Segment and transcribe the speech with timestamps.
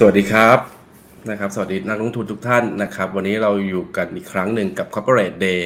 [0.00, 0.58] สวัสดีครับ
[1.30, 5.60] นะครับ สวัสดีนักลงทุนทุกท่านนะครับ วันนี้เราอยู่กันอีกครั้งหนึ่งกับ Corporate Day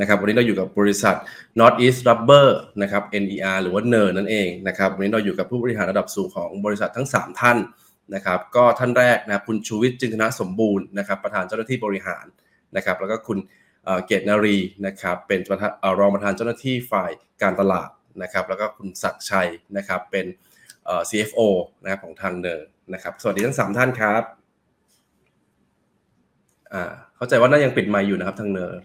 [0.00, 1.16] นะครับ วันนี้เราอยู่กับบริษัท
[1.60, 2.48] Northeast Rubber
[2.82, 7.58] นะครับ NER หรือว่า NER นั่นเองนะครับ วันนี้เราอยู่กับผู้บริหารระดับสูงของบริษัททั้ง 3 ท่าน
[8.14, 12.24] นะครับ ก็ท่านแรกนะคุณชูวิทย์จึงธนสมบูรณ์นะครับ ประธานเจ้าหน้าที่บริหาร
[12.76, 13.38] นะครับ แล้วก็คุณ
[14.06, 15.40] เกตนารีนะครับ เป็น
[15.98, 17.10] รองประธานเจ้าหน้าที่ฝ่าย
[17.42, 17.90] การตลาด
[18.22, 20.26] นะครับ แล้วก็คุณศักชัยนะครับ เป็น
[21.08, 21.40] CFO
[21.82, 24.22] นะครับของทางเนอร์ นะครับ สวัสดีทั้งสามท่านครับ
[26.72, 26.82] อ่า
[27.16, 28.80] เข้าใจว่าน่ายังปิดไมค์อยู่นะครับ ทางเนอร์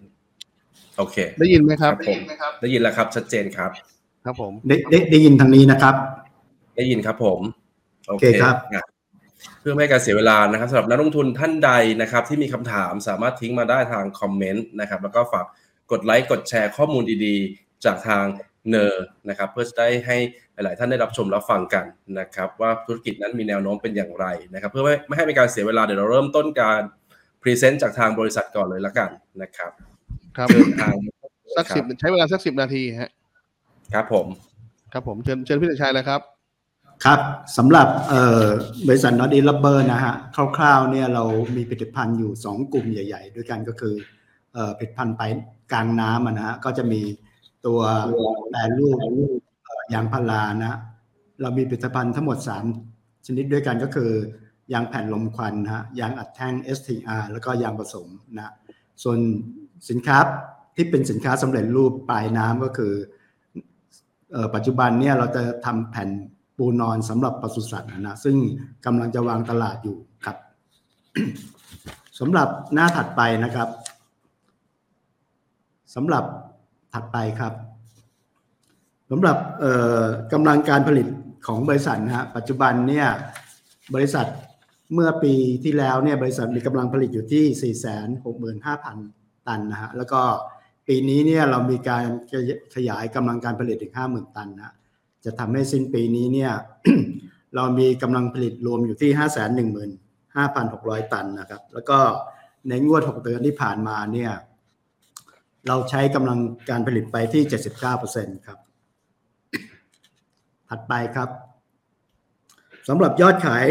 [0.97, 2.19] โอเค ได้ยินไหมครับผม
[2.61, 3.71] ได้ยินแล้วครับ ชัดเจนครับ
[4.25, 5.95] ครับผมได้ได้ได้ยินทางนี้นะครับ
[6.77, 7.39] ได้ยินครับ ผม
[8.07, 8.85] โอโอเคเคครับอะ
[9.59, 11.71] เพื่อไม่ให้การเสียเวลานะครับสำหรับนักลงทุนท่านใด
[12.01, 15.45] นะครับ ที่มีคำถามสามารถทิ้งมาได้ทางคอมเมนต์นะครับ แล้วก็ฝาก
[15.91, 18.23] กดไลค์กดแชร์ข้อมูลดีๆ จากทาง
[18.69, 20.17] เนอร์นะครับเพื่อจะได้ให้
[20.53, 21.85] หลาย ๆ ท่านได้รับชมรับฟังกัน
[22.19, 26.81] นะครับว่าธุรกิจนั้นมีแนวโน้มเป็นอย่างไรนะครับเพื่อไม่ไม่ให้เป็นการเสียเวลาเดี๋ยวเราเริ่มต้นการ
[27.41, 29.09] present จากทางบริษัทก่อนเลยละกัน
[29.41, 29.71] นะครับ
[30.37, 30.95] ครับเชิญทาง
[31.57, 33.11] สักสิบใช้เวลาสักสิบนาทีฮะ
[33.93, 34.25] ครับผม
[34.93, 36.21] ครับผมเชิญเชิญพี่เดชชัยเลยครับ
[37.05, 37.19] ครับ
[37.57, 38.45] สำหรับเอ่อ
[38.87, 40.13] บริษัท North East Rubber นะฮะ
[40.57, 41.23] คร่าวๆเนี่ยเรา
[41.55, 43.95] มีผลิตภัณฑ์อยู่ 2 กลุ่มใหญ่ ๆ ด้วยกันก็คือ
[44.53, 45.23] เอ่อผลิตภัณฑ์ไป
[45.71, 47.01] กลางน้ำอะนะฮะก็จะมี
[47.65, 47.79] ตัว
[48.49, 48.97] แปรรูป
[49.65, 50.79] เอ่อยางพารานะฮะ
[51.41, 52.37] เรามีผลิตภัณฑ์ทั้งหมด
[52.81, 54.11] 3 ชนิดด้วยกันก็คือ
[54.73, 58.53] ยางแผ่นลมควันนะฮะยางอัดแท่ง STR แล้วก็ยางผสมนะ
[59.03, 59.17] ส่วน
[59.89, 60.17] สินค้า
[60.75, 62.93] ที่เป็นสินค้าสำเร็จรูปปลายน้ำก็คือ
[64.31, 66.09] เอ่อปัจจุบันเนี่ยเราจะทำแผ่น
[66.57, 68.35] ปูนอนสำหรับปศุสัตว์นะนะซึ่ง
[68.85, 70.37] กำลังจะวางตลาดอยู่ครับ
[72.19, 73.69] สำหรับหน้าถัดไปนะครับ
[75.95, 76.23] สำหรับ
[76.93, 77.53] ถัดไปครับ
[79.09, 79.37] สำหรับ
[80.33, 81.07] กำลังการผลิต
[81.47, 83.07] ของบริษัทนะฮะปัจจุบันเนี่ย
[83.95, 84.27] บริษัท
[84.93, 87.73] เมื่อปีที่แล้วเนี่ยบริษัทมีกำลังผลิตอยู่ที่
[88.25, 90.21] 465,000 ตันนะฮะแล้วก็
[90.87, 92.05] ปีนี้เนี่ยเรามีการ
[92.75, 94.73] ขยายกำลังการผลิตถึง 50,000 ตันนะ
[95.25, 96.51] จะทำให้สิ้นปีนี้เนี่ย
[97.55, 99.11] เรามีกำลังผลิตรวมอยู่ที่
[100.31, 101.99] 515,600 ตันนะครับ แล้วก็
[102.69, 104.31] ในงวด 6 เดือนที่ผ่านมาเนี่ย
[105.67, 106.39] เราใช้กำลัง
[106.69, 107.43] การผลิตไปที่
[107.95, 108.57] 79%ครับ
[110.69, 111.29] ถัดไปครับ
[112.87, 113.65] สำหรับยอดขาย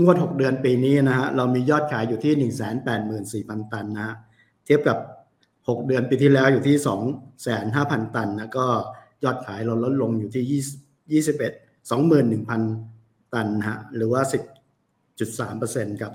[0.00, 4.16] งวด 6 เดือนปีนี้นะฮะเรามียอดขายอยู่ที่ 184,000 ตันนะฮะ
[4.64, 4.98] เทียบกับ
[5.68, 6.76] 6 เดือนปีที่แล้วอยู่ที่
[7.66, 8.66] 25,000ตันนะก็
[9.24, 10.44] ยอดขายเราลดลงอยู่ที่
[11.20, 16.12] 21 21,000 ตันนะฮะหรือว่า 10.3%ครับ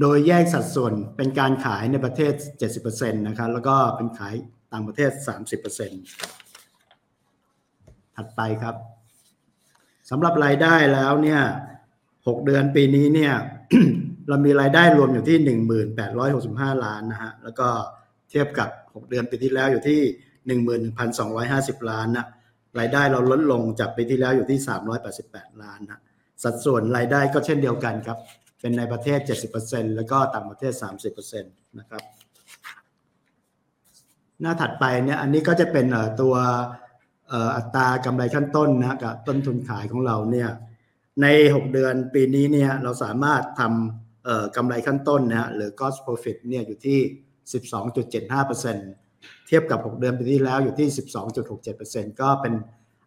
[0.00, 2.32] โดยแยกสัดส่วนเป็นการขายในประเทศ
[2.72, 4.34] 70%นะครับ แล้วก็เป็นขาย
[4.72, 5.10] ต่างประเทศ
[5.68, 5.96] 30%
[8.16, 8.74] ถัดไปครับ
[10.10, 11.40] สำหรับรายได้แล้วเนี่ย
[11.96, 13.34] 6เดือนปีนี้เนี่ย
[14.28, 15.38] เรามีรายได้รวมอยู่ที่
[16.16, 17.68] 1865 ล้านนะฮะ แล้วก็
[18.30, 20.00] เทียบกับ 6 เดือนปีที่แล้วอยู่ที่
[21.00, 22.26] 11,250 ล้านนะ
[22.78, 24.58] รายได้เราลดลงจากปีที่แล้วอยู่ที่
[25.10, 26.00] 388 ล้านนะ
[26.42, 28.18] สัดส่วนรายได้ก็เช่นเดียวกันครับ
[28.62, 29.18] เป็นในประเทศ
[29.58, 30.72] 70%แล้วก็ต่างประเทศ
[31.12, 32.02] 30%นะครับ
[34.40, 35.86] หน้าถัดไปเนี่ยอันนี้ก็จะเป็น
[36.20, 36.34] ตัว
[37.56, 40.48] อัตรากำไรขั้นต้นนะกับต้นทุนขายของเราเนี่ย
[41.22, 46.98] ใน 6 เดือนปีนี้เนี่ยเราสามารถทำกำไรขั้นต้นนะฮะหรือ cost profit เนี่ยอยู่ที่
[47.82, 50.88] 12.75%เทียบกับ 6 เดือนปีที่แล้วอยู่ที่
[51.54, 52.54] 12.67%ก็เป็น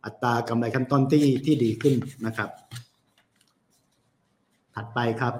[0.06, 1.96] อัตรากำไรขั้นต้นที่ที่ดีขึ้น
[2.26, 2.50] นะครับ
[4.76, 5.34] ถัดไปครับ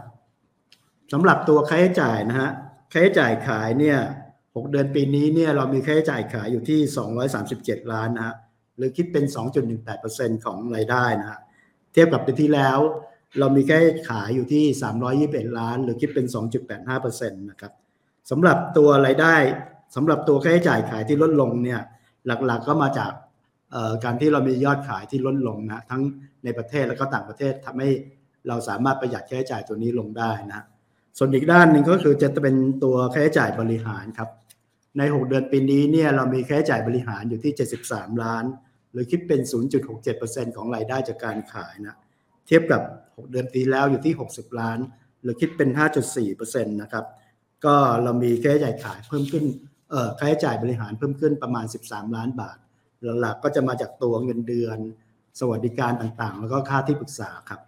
[1.14, 2.52] สำหรับตัวค่าใช้จ่ายนะฮะ
[2.92, 3.98] ค่าใช้จ่ายขายเนี่ย
[4.36, 6.80] 6เดือนปีนี้เนี่ยเรามีค่าใช้จ่ายขายอยู่ที่
[7.36, 8.36] 237 ล้านนะฮะ
[8.78, 9.26] หรือคิดเป็น
[9.86, 11.40] 2.18%ของรายได้นะฮะ
[11.94, 12.80] เทียบกับปีที่แล้ว
[13.40, 13.80] เรามีค่า
[14.10, 14.64] ขายอยู่ที่
[15.52, 16.26] 321 ล้าน หรือคิดเป็น
[16.84, 17.74] 2.85%นะครับ
[18.32, 19.36] สำหรับตัวรายได้
[19.96, 21.82] สำหรับตัวค่าใช้จ่ายขายที่ลดลงเนี่ย
[22.28, 23.12] หลักๆก็มาจาก
[24.04, 26.02] การที่เรามียอดขายที่ลดลงนะทั้ง
[26.44, 27.90] ในประเทศแล้วก็ต่างประเทศทำให้
[28.48, 30.66] เราสามารถประหยัดค่าใช้จ่ายตัวนี้ลงได้นะ
[31.18, 34.30] ส่วนอีกด้านหนึ่งก็คือจะเป็นตัวค่าใช้จ่ายบริหารครับ
[34.98, 37.54] ใน 6 เดือนปีนี้เนี่ยเรามีค่าใช้จ่ายบริหารอยู่ที่
[37.86, 38.44] 73 ล้าน
[38.92, 39.42] หรือคิดเป็น
[39.98, 41.98] 0.67%ของรายได้จากการขายนะ
[42.48, 44.80] เทียบกับ 6 เดือนปีแล้วอยู่ที่ 60 ล้าน
[45.22, 45.70] หรือคิดเป็น
[46.16, 47.06] 5.4%นะครับ
[47.66, 49.46] ก็เรามีค่าใช้จ่ายขายเพิ่มขึ้น
[49.92, 52.58] เอ่อค่าใช้จ่ายบริหารเพิ่มขึ้นประมาณ 13 ล้านบาท
[53.22, 54.78] หลักๆก็จะมาจากตัวเงินเดือน
[55.40, 57.60] สวัสดิการต่างๆ แล้วก็ค่าที่ปรึกษาครับ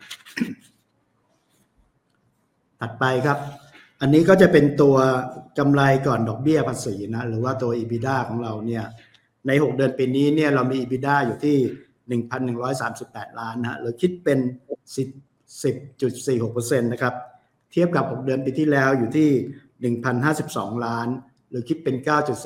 [2.80, 3.38] ถัดไปครับ
[4.02, 4.96] อันนี้ก็จะเป็นตัว
[5.60, 8.84] กำไรก่อนดอกเบี้ยภาษีนะ หรือว่าตัว EBITDA ของเราเนี่ย
[9.48, 11.58] ใน 6 เดือนปีนี้เนี่ยเรามี EBITDA อยู่ที่
[12.64, 14.40] 1,138 ล้านนะหรือคิดเป็น
[14.96, 17.14] 10.46%นะครับ
[17.72, 19.94] เทียบกับ 6 เดือนปีที่แล้วอยู่ที่
[20.78, 21.08] 1,052 ล้าน
[21.50, 21.96] หรือคิดเป็น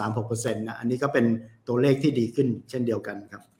[0.01, 1.25] 9.36%นะ อันนี้ก็เป็น
[1.68, 3.50] ตัวเลขที่ดีขึ้นเช่นเดียวกันครับ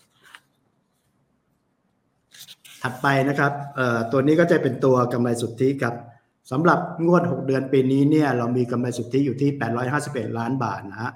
[2.84, 3.52] ถัดไปนะครับ
[4.12, 5.96] ตัวนี้ก็จะเป็นตัวกำไรสุทธิครับ
[6.52, 9.50] สำหรับงวด 6 เดือนปีนี้เนี่ยเรามีกำไรสุทธิอยู่ที่
[9.94, 11.12] 851 ล้านบาทนะฮะ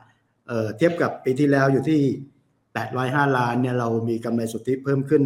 [0.47, 1.99] เอ่อเทียบกับปีที่แล้วอยู่ที่
[2.67, 5.23] 805 ล้านเนี่ยเรามีกำไรสุทธิเพิ่มขึ้น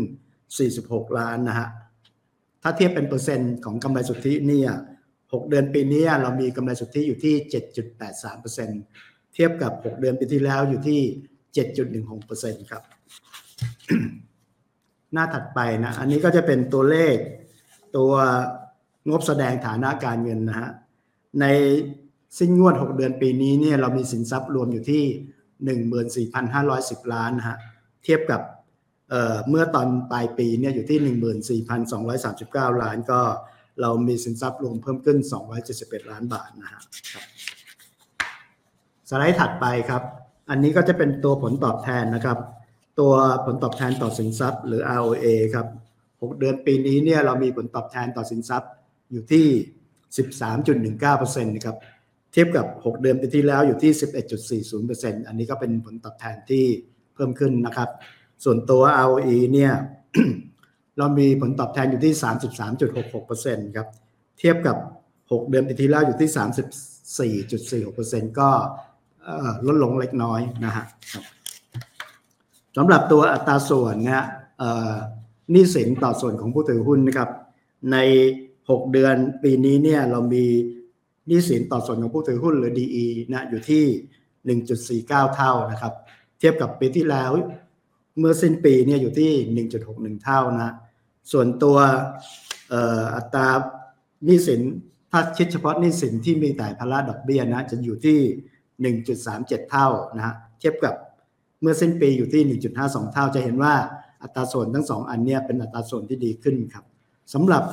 [0.58, 1.68] 46 ล้านนะฮะ
[2.64, 4.70] ถ้าเทียบเป็นเปอร์เซ็นต์ของกำไรสุทธิเนี่ย
[5.12, 7.36] 6เดือนปีนี้เรามีกำไรสุทธิอยู่ที่
[8.54, 11.02] 7.83%เทียบกับ 6 เดือนปีที่แล้วอยู่ที่
[12.60, 12.84] 7.16%ครับ
[15.14, 17.16] หน้าถัดไปนะ อันนี้ก็จะเป็นตัวเลข
[17.98, 18.12] ตัว
[19.10, 20.70] งบแสดงฐานะการเงินนะฮะ
[21.42, 21.46] ใน
[22.40, 27.58] สิ้นงวด 6 เดือนปีนี้เนี่ยเรามีสินทรัพย์รวมอยู่ที่ 14,510 ล้านนะฮะ
[28.04, 28.42] เทียบกับ
[29.10, 31.64] เเมื่อตอนปลายปีเนี่ยอยู่ที่
[32.72, 33.22] 14,239 ล้านก็
[33.82, 35.18] เรามีสินทรัพย์รวมเพิ่มขึ้น
[35.66, 36.82] 271 ล้านบาทนะฮะ
[39.10, 40.04] สไลด์ถัดไปครับ
[40.50, 42.38] อันนี้ก็จะเป็นตัวผลตอบแทนนะครับ
[43.00, 43.13] ตัว
[43.46, 45.68] ผลตอบแทนต่อสินทรัพย์ หรือ ROA ครับ
[46.22, 48.72] 6 เดือนปีนี้เนี่ยเรามีผลตอบแทนต่อสินทรัพย์
[49.12, 49.46] อยู่ที่
[50.46, 51.78] 13.19%นะครับ
[52.34, 53.92] เทียบกับ 6 เดือนปีที่แล้วอยู่ที่
[54.80, 56.66] 11.40%อันนี้ก็เป็นผลตอบแทนที่
[57.13, 57.90] เพิ่มขึ้นนะครับ
[58.44, 59.74] ส่วนตัว ROE เนี่ย
[60.98, 62.13] เรามีผลตอบแทนอยู่ที่
[62.95, 63.88] 33.66%ครับ
[64.40, 64.78] เทียบกับ
[65.19, 66.30] 6 เดือนปีที่แล้วอยู่ที่
[67.86, 68.50] 34.46%ก็
[69.66, 70.86] ลดลงเล็กน้อยนะฮะ
[72.77, 74.25] สำหรับตัวอัตราส่วนนะฮะ
[74.60, 74.94] เอ่อ
[75.51, 77.30] หนี้สินต่อส่วนของผู้ถือหุ้นนะครับ
[77.92, 77.98] ใน
[78.50, 80.45] 6 เดือนปีนี้เนี่ยเรามี
[81.30, 83.83] นี้สินต่อส่วนของผู้ถือหุ้นหรือ DE นะอยู่ที่
[85.06, 85.94] 1.49 เท่านะครับ
[86.39, 87.31] เทียบกับปีที่แล้ว
[88.18, 89.31] เมื่อสิ้นปีเนี่ยอยู่ที่
[89.80, 90.74] 1.61 เท่านะ
[91.31, 91.77] ส่วนตัว
[93.16, 93.48] อัตรา
[94.25, 94.62] หนี้สิน
[95.12, 98.19] ถ้าคิดเฉพาะหนี้สินที่มีแต่ภาระดอกเบี้ยนะจะอยู่ที่
[99.10, 100.95] 1.37 เท่านะฮะเทียบกับ
[101.62, 103.74] เมื่อสิ้นปีอยู่ที่ 1.52 เท่าจะเห็นว่า
[104.24, 106.86] อัตราส่วนทั้งสองอันเนี้ยเป็นอัตราส่วนที่ดีขึ้นครับ
[107.34, 107.64] สำหรับ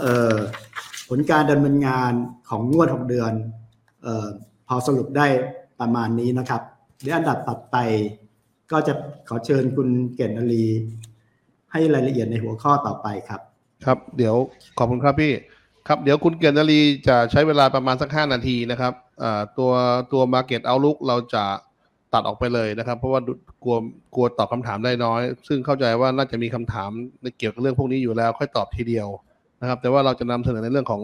[1.09, 2.13] ผลการดำเนินงาน
[2.49, 3.33] ของงวด 6 เดือน
[4.07, 4.29] ออ
[4.69, 5.27] พอสรุปได้
[5.81, 6.63] ประมาณนี้นะครับ
[7.03, 7.77] เดี๋ยวอันดับต่อไป
[8.73, 8.95] ก็จะ
[9.29, 10.67] ขอเชิญคุณเก่นนลี
[11.73, 13.41] ให้รายละเอียดในหัวข้อต่อไปครับ
[13.85, 14.35] ครับเดี๋ยว
[14.79, 15.33] ขอบคุณครับพี่
[15.89, 18.93] ครับเดี๋ยวคุณเกียรตินารีจะใช้เวลาประมาณสักห้านาทีนะครับ
[19.59, 19.73] ตัว
[20.13, 21.45] ตัว Market Outlook เราจะ
[22.17, 23.21] ตัดออกไปเลยนะครับ เพราะว่า
[23.65, 23.77] กลัว
[24.15, 26.91] กลัวตอบคำถามได้น้อย ซึ่งเข้าใจว่าน่าจะมีคำถาม
[27.23, 29.09] ในเกี่ยวกับเรื่องพวกนี้อยู่แล้ว ค่อยตอบทีเดียว
[29.61, 31.03] นะครับ แต่ว่าเราจะนำเสนอในเรื่องของ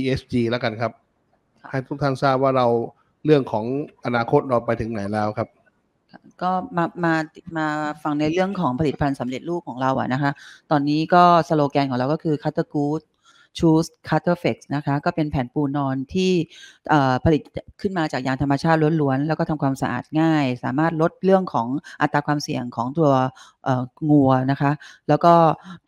[0.00, 0.92] ESG แล้วกันครับ
[1.70, 2.66] ให้ทุกท่านทราบว่าเรา
[3.24, 3.64] เรื่องของ
[4.06, 5.48] อนาคตเราไปถึงไหนแล้วครับ
[6.42, 7.14] ก็มามา
[7.58, 7.66] มา
[8.02, 10.30] ฟังในเรื่องของผลิตภัณฑ์สำเร็จรูปของเราอะนะคะ
[10.70, 13.02] ตอนนี้ก็สโลแกนของเราก็คือ Cutter Good
[13.58, 16.32] Choose Cutter f e x นะคะก็เป็นแผ่นปูนอนที่
[17.24, 17.42] ผลิต
[17.80, 21.68] ขึ้นมาจากยางธรรมชาติล้วนๆ แล้วก็ทำความสะอาดง่าย สามารถลดเรื่องของ
[22.02, 23.12] อัตราความเสี่ยงของตัว
[24.10, 24.72] งัวนะคะ
[25.08, 25.34] แล้วก็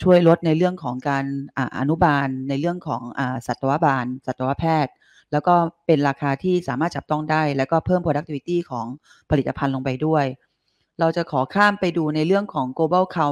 [0.03, 1.25] ช่วยลดในเรื่องของการ
[1.57, 4.95] ออนุบาลในเรื่องของอสัตวบาล สัตวแพทย์
[5.33, 5.55] แล้วก็
[5.87, 8.87] เป็นราคาที่สามารถจับต้องได้ แล้วก็เพิ่ม productivity ของ
[9.31, 10.25] ผลิตภัณฑ์ลงไปด้วย
[11.01, 13.31] เราจะขอข้ามไปดูในเรื่องของ global cow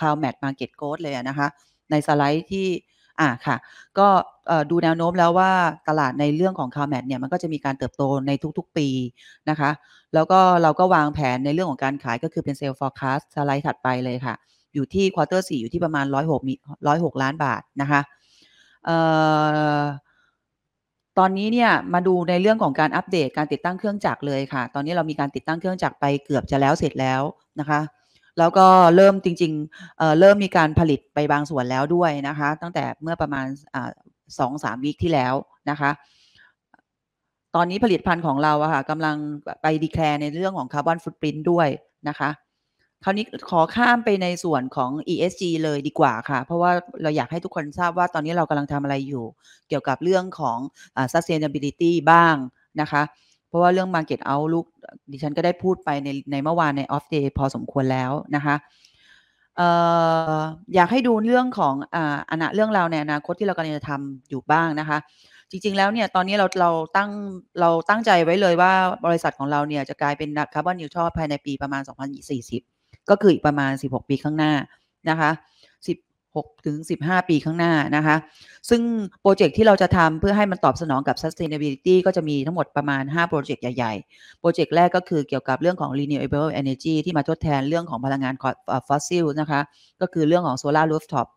[0.00, 1.48] cow mat market growth เลยนะคะ
[1.90, 2.68] ในสไลด์ที่
[3.20, 3.56] อ่าค่ะ
[3.98, 4.08] ก็
[4.70, 5.50] ดูแนวโน้มแล้วว่า
[5.88, 8.88] ตลาดในเรื่องของ cow mat เนี่ยมันก็จะมีการเติบโตในทุกๆปี
[9.50, 9.70] นะคะ
[10.14, 14.34] แล้วก็เราก็วางแผนในเรื่องของการขายก็คือเป็น sales forecast สไลด์ถัดไปเลยค่ะ
[14.74, 16.54] อยู่ที่ quarter 4อยู่ที่ประมาณ106มี
[16.86, 18.00] 106ล้านบาทนะคะ
[18.84, 18.96] เอ่
[19.80, 19.82] อ
[21.18, 27.22] ตอนนี้เนี่ยมาดูในเรื่องของการอัปเดตการติดตั้งเครื่องจักรเลยค่ะ ตอนนี้เรามีการติดตั้งเครื่องจักรไปเกือบจะแล้วเสร็จแล้ว
[27.60, 27.80] นะคะ
[28.38, 33.46] แล้วก็เริ่มจริงๆเเริ่มมีการผลิตไปบางส่วนแล้วด้วยนะคะ ตั้งแต่เมื่อประมาณ
[34.38, 35.34] สองสามวีคที่แล้ว
[35.70, 35.90] นะคะ
[37.54, 39.16] ตอนนี้ผลิตภัณฑ์ของเราอะค่ะกำลัง
[39.62, 41.68] ไปดีแคลร์ในเรื่องของคาร์บอนฟุตปรินด้วย
[42.08, 42.30] นะคะ
[43.04, 46.70] คราวนี้ขอข้ามไปในส่วนของ ESG เลยดีกว่าค่ะ เพราะว่า
[47.02, 49.24] เราอยากให้ทุกคนทราบว่าตอนนี้เรากำลังทำอะไรอยู่
[49.68, 50.58] เกี่ยวกับเรื่องของ
[51.12, 52.34] sustainability บ้าง
[52.80, 53.02] นะคะ
[53.54, 54.66] ราะว่าเรื่อง market outlook
[55.12, 58.56] ดิฉันก็ได้พูดไปในในเมื่อวานใน off day พอสมควรแล้วนะคะ
[60.74, 64.98] อยากให้ดูเรื่องของอ่าอนาเรื่องราวในอนาคตที่เรากำลังจะทำอยู่บ้างนะคะ
[65.50, 67.10] จริง ๆ แล้วเนี่ยตอนนี้เราเราตั้ง
[67.60, 68.72] เราตั้งใจไว้เลยว่า
[69.06, 71.82] บริษัทของเราเนี่ยจะกลายเป็น carbon neutral ภายในปีประมาณ
[72.46, 74.52] 2040 ก็คืออีกประมาณ 16 ปีข้างหน้า
[75.10, 75.30] นะคะ
[76.36, 78.16] 6ถึง15 ปีข้างหน้านะคะ
[78.70, 78.82] ซึ่ง
[79.22, 88.34] โปรเจกต์ที่เราจะทำเพื่อให้มันตอบสนองกับ sustainability ก็จะมีทั้งหมดประมาณ 5 โปรเจกต์ใหญ่ ๆ โปรเจกต์แรกก็คือเกี่ยวกับเรื่องของ renewable energy ที่มาทดแทนเรื่องของพลังงาน
[88.88, 89.60] ฟอสซิลนะคะ
[90.00, 91.28] ก็คือเรื่องของ solar rooftop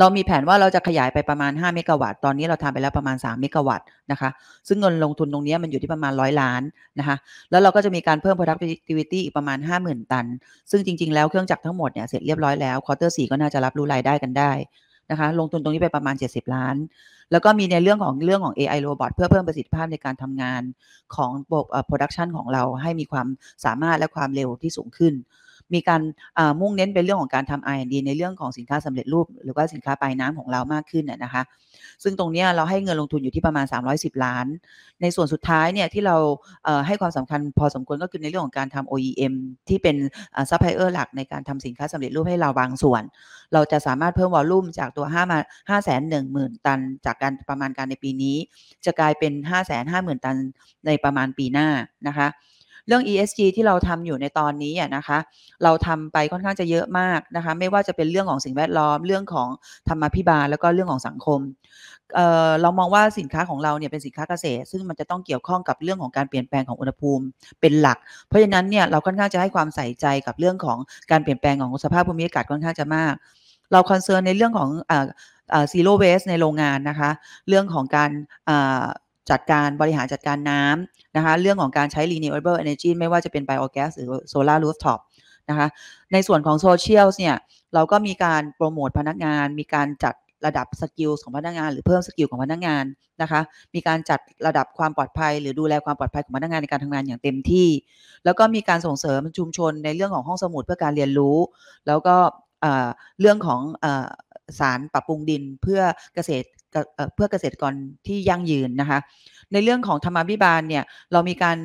[0.00, 4.30] เรามีแผนว่าเราจะขยายไปประมาณ 5 เมกะวัตต์ ตอนนี้เราทำไปแล้วประมาณ 3 เมกะวัตต์นะคะ
[4.68, 6.62] ซึ่งเงินลงทุนตรงนี้มันอยู่ที่ประมาณ100ล้าน
[6.98, 7.16] นะคะ
[7.50, 10.26] แล้วเราก็จะมีการเพิ่ม productivity อีกประมาณ 50,000 ตัน
[10.70, 14.52] ซึ่งจริง ๆ แล้วเครื่องจักรทั้งหมดเนี่ยเสร็จเรียบร้อยแล้วควอเตอร์4ก็น่าจะรับรู้รายได้กันได้
[15.10, 16.76] นะคะ ลงทุนตรงนี้ไปประมาณ 70 ล้าน
[17.32, 20.62] แล้วก็มีในเรื่องของเรื่องของ AI robot เพื่อเพิ่มประสิทธิภาพในการทำงาน
[21.14, 23.26] ของระบบ production ของเราให้มีความ
[23.64, 25.14] สามารถและความเร็วที่สูงขึ้น
[25.74, 26.00] มีการ
[26.60, 31.42] มุ่งเน้นไปเรื่องของการทำ R&D ในเรื่องของสินค้าสำเร็จรูป หรือว่าสินค้าปลายน้ำของเรามากขึ้นน่ะนะคะ
[32.02, 34.46] ซึ่งตรงนี้เราให้เงินลงทุนอยู่ที่ประมาณ 310 ล้าน
[35.02, 36.16] ในส่วนสุดท้ายเนี่ยที่เรา
[36.86, 39.34] ให้ความสำคัญพอสมควรก็คือในเรื่องของการทำ OEM
[39.68, 39.96] ที่เป็น
[40.50, 43.02] ซัพพลายเออร์หลักในการทำสินค้าสำเร็จรูปให้เราบางส่วน
[43.52, 45.38] เราจะสามารถเพิ่ม volume จากตัว5มา
[46.16, 48.36] 510,000 ตัน จากการประมาณการในปีนี้
[48.84, 49.32] จะกลายเป็น
[49.78, 50.36] 550,000 ตัน
[50.86, 51.68] ในประมาณปีหน้า
[52.08, 52.28] นะคะ
[52.86, 55.18] เรื่อง ESG ที่เราทำอยู่ในตอนนี้นะคะ
[55.64, 59.48] เราทำไปค่อนข้างจะเยอะมากนะคะ ไม่ว่าจะเป็นเรื่องของสิ่งแวดล้อม เรื่องของ
[59.88, 61.40] ธรรมาภิบาลแล้วก็เรื่องของสังคม
[62.14, 67.24] เเรามองว่าสินค้าของเราเนี่ยเป็นสินค้าเกษตร ซึ่งมันจะต้องเกี่ยวข้องกับเรื่องของการเปลี่ยนแปลงของอุณหภูมิ
[67.60, 70.78] เป็นหลัก เพราะฉะนั้นเนี่ยเราค่อนข้างจะให้ความใส่ใจกับเรื่องของ
[71.10, 73.14] การเปลี่ยนแปลงของสภาพภูมิอากาศค่อนข้างจะมาก
[73.72, 75.06] เราคอนเซิร์นในเรื่องของอ่า
[75.52, 77.10] อ่า zero waste ในโรงงานนะคะ
[77.48, 78.10] เรื่องของการ
[79.30, 85.00] จัดการบริหารจัดการน้ำนะคะ เรื่องของการใช้ renewable energy ไม่ว่าจะเป็น biogas หรือ solar rooftop
[85.50, 85.66] นะคะ
[86.12, 87.36] ในส่วนของ social เนี่ย
[87.74, 90.14] เราก็มีการโปรโมทพนักงาน มีการจัด
[90.46, 92.84] ระดับ skill ของพนักงาน หรือเพิ่ม skill ของพนักงาน
[93.22, 93.40] นะคะ
[93.74, 97.68] มีการจัดระดับความปลอดภัย หรือดูแลความปลอดภัยของพนักงานในการทำงานอย่างเต็มที่
[98.24, 101.36] แล้วก็มีการส่งเสริมชุมชนในเรื่องของห้องสมุดเพื่อการเรียนรู้
[101.86, 102.16] แล้วก็
[103.20, 103.86] เรื่องของอ
[104.60, 105.80] สารปรับปรุงดินเพื่อ
[106.14, 106.46] เกษตร
[107.14, 107.72] เพื่อเกษตรกร
[108.06, 108.98] ที่ยั่งยืนนะคะ
[109.52, 111.56] ในเรื่องของธรรมาภิบาลเนี่ยเรามีการ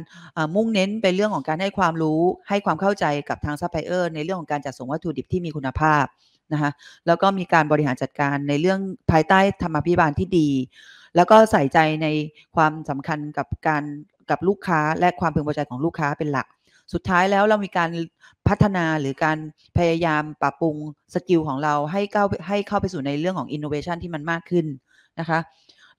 [0.56, 6.06] มุ่งเน้นไปเรื่องของการให้ความรู้ให้ความเข้าใจกับทางซัพพลายเออร์ในเรื่องของการจัดส่งวัตถุดิบที่มีคุณภาพ
[6.54, 6.72] นะคะ
[7.08, 8.80] แล้วก็มีการบริหารจัดการในเรื่อง
[9.12, 10.50] ภายใต้ธรรมาภิบาลที่ดี
[11.16, 12.08] แล้วก็ใส่ใจใน
[12.56, 13.84] ความสำคัญกับการ
[14.30, 16.48] กับลูกค้าและความพึงพอใจของลูกค้าเป็นหลัก
[16.94, 17.90] สุดท้ายแล้วเรามีการ
[18.48, 19.38] พัฒนาหรือการ
[19.78, 20.76] พยายามปรับปรุง
[21.14, 24.66] skill ของเราให้ก้าให้เข้าไปสู่ในเรื่องของ innovation ที่มันมากขึ้น
[25.20, 25.40] นะคะ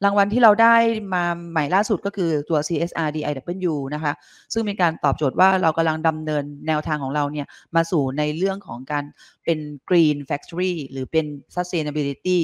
[0.04, 0.76] รางวัลที่เราได้
[1.14, 4.12] มาใหม่ล่าสุดก็คือตัว CSR DIW นะคะ
[4.52, 9.04] ซึ่งเป็นการตอบโจทย์ว่าเรากำลังดำเนินแนวทางของเราเนี่ย มาสู่ในเรื่องของการ
[9.44, 12.38] เป็น Green Factory หรือเป็น Sustainability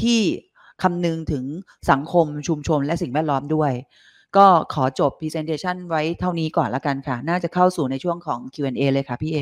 [0.00, 0.20] ที่
[0.82, 1.44] คำนึงถึง
[1.90, 3.72] สังคมชุมชนและสิ่งแวดล้อมด้วย
[4.36, 9.38] ก็ขอจบ Presentation ไว้เท่านี้ก่อนละกันค่ะ น่าจะเข้าสู่ในช่วงของ Q&A เลยค่ะพี่เอ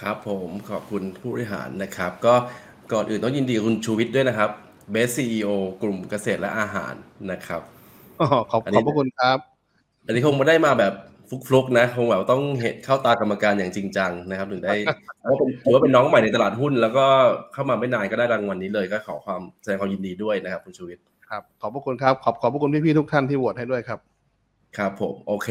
[0.00, 2.34] ครับผมขอบคุณผู้บริหารนะครับ ก็
[2.92, 4.50] ก่อนอื่นต้องยินดีคุณชูวิทย์ด้วยนะครับ
[4.94, 5.48] Best CEO
[5.82, 6.94] กลุ่มเกษตรและอาหาร
[7.30, 7.62] นะครับ
[8.20, 9.38] อ๋อขอบอันขนี้อบพระคุณครับ
[10.06, 10.94] อันนี้คงไม่ได้มาแบบ
[11.46, 14.74] ฟลุกๆนะคงแบบต้องเห็นเข้าตากรรมการอย่างจริงจังนะครับถึงได้
[15.20, 17.06] เพราะว่าเป็นถือว่าเป็นน้องใหม่ในตลาดหุ้น แล้วก็
[17.52, 23.98] เข้ามาไม่นานก็ได้รางวัลนี้เลยก็ขอความแสดงความยินดีด้วยนะครับคุณชูวิทย์ครับขอบพระคุณครับ ขอบขอบพระคุณพี่ๆทุกท่านที่โหวตให้ด้วยครับ
[24.76, 25.48] ครับผมโอเค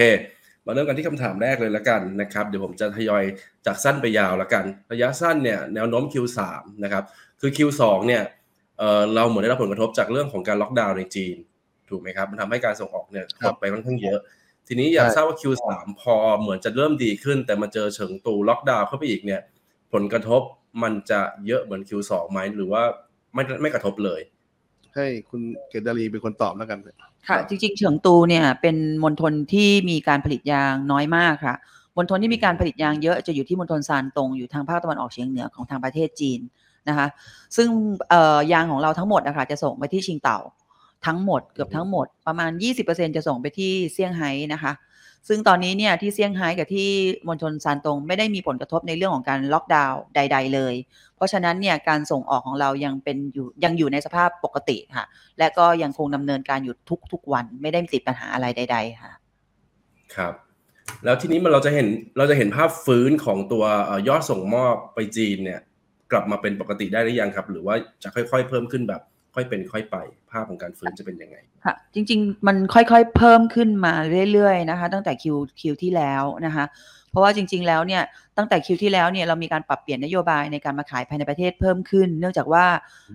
[0.66, 3.24] มาเริ่มกันที่คำถามแรกเลยละกันนะครับเดี๋ยวผมจะทยอย
[3.66, 6.40] จากสั้นไปยาวละกัน ระยะสั้นเนี่ยแนวโน้ม Q3
[6.84, 7.04] นะครับ
[7.42, 8.24] คือ Q2 เนี่ย
[8.80, 11.36] เอ่อเราเหมือนได้รับผลกระทบจากเรื่องของการล็อกดาวน์ในจีน
[11.90, 14.20] ถูกไหมครับมันทำให้การส่งออกเนี่ยหดไปค่อนข้างเยอะ
[14.68, 15.66] ทีนี้อยากใช่ทราบว่า Q3
[16.02, 19.42] พอเหมือนจะเริ่มดีขึ้น แต่มาเจอเฉิงตูล็อกดาวน์เข้าไปอีกเนี่ย
[19.94, 20.42] ผลกระทบ
[20.84, 22.84] มันจะเยอะเหมือน Q2 ไหมหรือว่า
[23.34, 24.22] ไม่ไม่กระทบเลย
[24.96, 26.80] ให้คุณเกดดารีเป็นคนตอบแล้วกัน
[27.28, 31.56] ค่ะ จริงๆ เฉิงตูเนี่ยเป็นมณฑลที่มีการผลิตยางน้อยมากค่ะ
[31.98, 36.40] มณฑลที่มีการผลิตยางเยอะจะอยู่ที่มณฑลซานตงอยู่ทางภาคตะวันออกเฉียงเหนือของทางประเทศจีน
[36.90, 37.08] นะคะ
[37.58, 37.68] ซึ่ง
[38.52, 40.40] ยางของเราทั้งหมดนะคะจะส่งไปที่ชิงเต่า
[41.06, 42.52] ทั้งหมดเกือบทั้งหมดประมาณ
[42.84, 44.74] 20%จะส่งไปที่เซี่ยงไฮ้นะคะ
[45.28, 46.90] ซึ่งตอนนี้เนี่ยที่เซี่ยงไฮ้กับที่
[47.28, 50.76] มณฑลซานตงไม่ได้มีผลกระทบในเรื่องของการล็อกดาวน์ใด ๆ เลย
[51.16, 55.06] เพราะฉะนั้นเนี่ยการส่งออกของเรายังเป็นอยู่ยังอยู่ในสภาพปกติค่ะ
[55.40, 56.76] และก็ยังคงดำเนินการอยู่
[57.12, 59.12] ทุกๆวันไม่ได้ติดปัญหาอะไรใด ๆ ค่ะ
[60.16, 60.34] ครับ
[61.04, 61.88] แล้วทีนี้มันเราจะเห็น
[62.18, 63.64] เราจะเห็นภาพฟื้นของตัว
[64.08, 65.62] ยอดส่งมอบไปจีนเนี่ย
[66.16, 69.02] ลับมาเป็นปกติได้หรือยังครับ หรือว่าจะค่อย ๆ เพิ่มขึ้นแบบ
[69.36, 69.98] ค่อยเป็นค่อยไป
[70.32, 73.94] ภาพของการฟื้นจะเป็นยังไงค่ะจริง ๆ มันค่อยๆเพิ่มขึ้นมา
[74.32, 76.66] เรื่อยๆนะคะ ตั้งแต่คิวคิวที่แล้วนะคะ
[77.12, 78.04] เพราะว่าจริงๆ แล้วเนี่ย
[78.38, 82.66] ตั้งแต่คิวที่แล้วเนี่ยเรามีการปรับเปลี่ยนนโยบายในการมาขายภายในประเทศเพิ่มขึ้น เนื่องจากว่า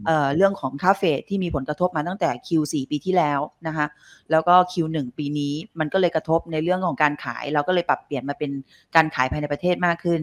[0.06, 3.86] เอ่อเรื่องของค่าเฟสที่มีผลกระทบมาตั้งแต่ Q4 ปีที่แล้วนะคะ
[4.30, 8.50] แล้วก็ Q1 ปีนี้มันก็เลยกระทบในเรื่องของการขาย เราก็เลยปรับเปลี่ยนมาเป็น
[8.96, 10.20] การขายภายในประเทศมากขึ้น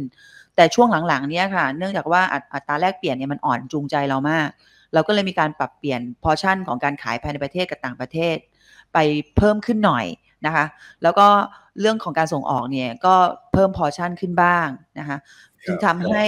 [0.58, 4.48] แต่ช่วงหลังๆ เนี้ยค่ะ เนื่องจากว่าอัตอัตราแลกเปลี่ยนเนี่ยมันอ่อนจูงใจเรามาก
[4.94, 8.36] เราก็เลยมีการปรับเปลี่ยนพอชั่นของการขายภายในประเทศกับต่างประเทศ
[8.94, 8.98] ไป
[9.38, 10.06] เพิ่มขึ้นหน่อย
[10.46, 10.66] นะคะ
[11.04, 11.28] แล้วก็
[11.80, 13.16] เรื่องของการส่งออกเนี่ยก็
[13.54, 14.68] เพิ่มพอชั่นขึ้นบ้าง
[15.00, 15.18] นะคะ
[15.66, 16.24] จึงทำให้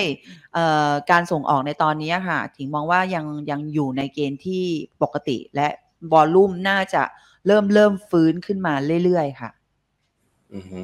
[0.53, 4.63] เอ่อการส่งออกในตอนนี้ค่ะถิงมองว่ายังยังอยู่ในเกณฑ์ที่
[5.01, 5.67] ปกติและ
[6.13, 7.03] วอลลุ่มน่าจะ
[7.47, 9.49] เริ่มเริ่มฟื้นขึ้นมาเรื่อยๆ ค่ะ
[10.53, 10.79] อือฮึ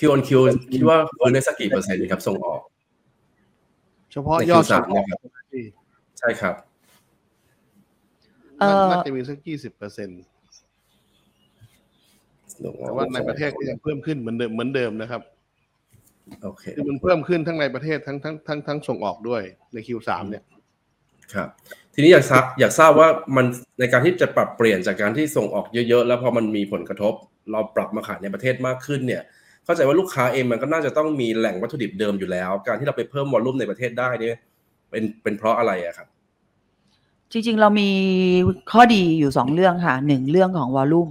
[0.00, 0.40] คิวออนคิว
[0.72, 2.60] คิดว่าฟื้นได้สักกี่เปอร์เซ็นต์ครับส่งออก
[4.12, 5.62] เฉพาะในยอด Q3 ส่งออกนะครับที่
[6.18, 6.54] ใช่ครับ
[8.58, 10.20] เอ่อน่าจะมีสักยี่สิบเปอร์เซ็นต์
[12.84, 15.22] แต่ว่าในประเทศก็ยังเพิ่มขึ้นเหมือนเดิมเหมือนเดิมนะครับ
[16.42, 19.42] โอเคคือมันเพิ่มขึ้นทั้งในประเทศทั้งทั้งทั้งทั้งส่งออกด้วย
[19.74, 20.44] ใน Q3 เนี่ย
[21.34, 21.48] ครับ
[21.94, 23.46] ทีนี้อยากทราบอยากทราบว่ามัน
[23.78, 27.14] ในการที่จะปรับเปลี่ยนจากการที่ส่งออกเยอะๆ แล้วพอมันมีผลกระทบ
[27.50, 29.22] เราปรับมาขายในประเทศมากขึ้นเนี่ย
[29.64, 34.38] เข้าใจว่าลูกค้าเองมันก็น่าจะต้องมีแหล่งวัตถุดิบเดิมอยู่แล้ว การที่เราไปเพิ่มวอลลุ่มในประเทศได้เนี่ย
[34.90, 36.08] เป็นเป็นเพราะอะไรอะครับ
[37.32, 37.90] จริงๆ เรามี
[38.72, 41.10] ข้อดีอยู่สองเรื่องค่ะหนึ่งเรื่องของ volume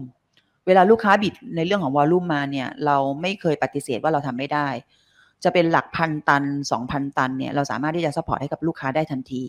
[0.67, 4.67] เวลาลูกค้า bid ในเรื่องของ volume มาเนี่ย เราไม่เคยปฏิเสธว่าเราทำไม่ได้
[5.43, 9.43] จะเป็นหลักพันตันสองพันตันเนี่ยเราสามารถที่จะ support ให้กับลูกค้าได้ทันที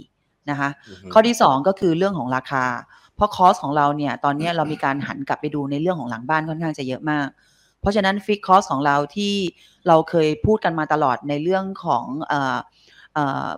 [0.50, 2.64] นะคะอือฮึข้อที่สองก็คือเรื่องของราคา
[3.16, 7.26] เพราะ cost ของเราเนี่ยตอนเนี้ยเรามีการหันกลับไปดูในเรื่องของหลังบ้านค่อนข้างจะเยอะมาก
[7.80, 9.34] เพราะฉะนั้น fixed cost ของเราที่
[9.88, 12.58] เราเคยพูดกันมาตลอดในเรื่องของเอ่อ
[13.14, 13.48] เอ่อ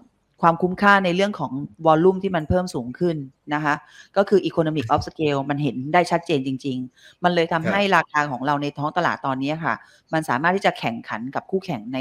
[0.42, 1.52] ความคุ้มค่าในเรื่องของ
[1.86, 3.16] volume ที่มันเพิ่มสูงขึ้น
[3.54, 3.74] นะคะ
[4.16, 9.74] ก็คือ economic of scale มันเห็นได้ชัดเจนจริง ๆ มันเลยทำให้ราคาของเราในท้องตลาดตอนนี้ค่ะ
[10.12, 11.98] มันสามารถที่จะแข่งขันกับคู่แข่งใน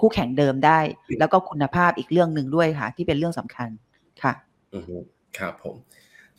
[0.00, 0.80] คู่แข่งเดิมได้
[1.18, 3.68] แล้วก็คุณภาพอีกเรื่องหนึ่งด้วยค่ะ ที่เป็นเรื่องสำคัญ
[4.22, 4.32] ค่ะ
[4.74, 4.96] อือฮึ
[5.38, 5.76] ครับผม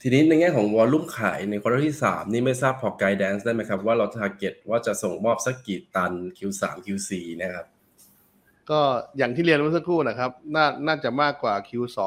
[0.06, 7.66] ทีนี้ในแง่ของ volume ขายใน quarter ที่สามนี่ไม่ทราบพอ guidance ได้ไหมครับ ว่าเรา target ว่าจะส่งมอบสักกี่ตัน Q3 Q4 นะครับ
[8.70, 8.80] ก็
[9.18, 12.00] อย่างที่เรียนเมื่อสักครู่นะครับ น่าน่าจะมากกว่า Q2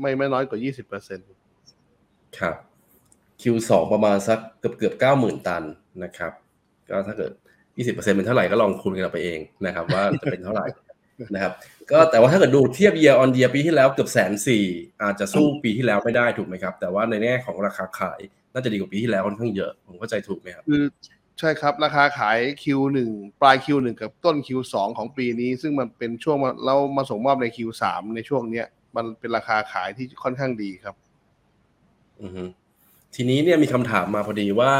[0.00, 1.28] ไม่ไม่น้อยกว่า 20เปอร์เซ็นต์
[2.38, 2.56] ครับ
[3.42, 5.62] Q2 ประมาณสักเกือบเกือบเก้าหมื่นตัน
[6.04, 6.32] นะครับ
[6.88, 7.32] ก็ถ้าเกิด
[7.76, 10.66] 20%เป็นเท่าไหร่ก็ลองคูณกันเอาไปเองนะครับ ว่าจะเป็นเท่าไหร่
[11.34, 11.52] นะครับ
[11.90, 14.64] ก็แต่ว่าถ้าเกิดดูเทียบ year on year ปีที่แล้วเกือบแสนสี่
[15.02, 18.20] อาจจะสู้ปีที่แล้วไม่ได้ถูกไหมครับ แต่ว่าในแง่ของราคาขาย
[18.52, 20.84] น่าจะดีกว่าปีที่แล้วค่อนข้างเยอะ ผมเข้าใจถูกไหมครับคือ
[21.38, 22.98] ใช่ครับ ราคาขาย Q1
[23.40, 28.66] ปลาย Q1 กับต้น Q2 ของปีนี้ ซึ่งมันเป็นช่วงมาเรามาส่งมอบใน Q3 ในช่วงเนี้ย
[28.96, 30.94] มันเป็นราคาขายที่ค่อนข้างดีครับ
[32.22, 32.44] อือฮึ
[33.14, 34.72] ทีนี้เนี่ยมีคำถามมาพอดีว่า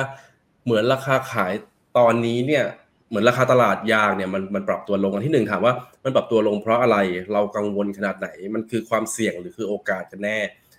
[0.64, 1.52] เหมือนราคาขาย
[1.98, 2.64] ตอนนี้เนี่ย
[3.12, 6.96] เหมือนราคาตลาดยางเนี่ยมันมันปรับตัวลงอันที่หนึ่งถามว่ามันปรับตัวลงเพราะอะไร
[7.32, 10.38] เรากังวลขนาดไหน มันคือความเสี่ยงหรือคือโอกาสกันแน่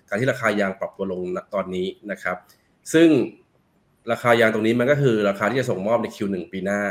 [0.09, 2.37] การที่ราคายางปรับตัวลงณตอนนี้นะครับ
[2.93, 3.09] ซึ่ง
[4.11, 6.81] ราคายางตรงนี้มันก็คือราคาที่จะส่งมอบใน Q1 ปีหน้า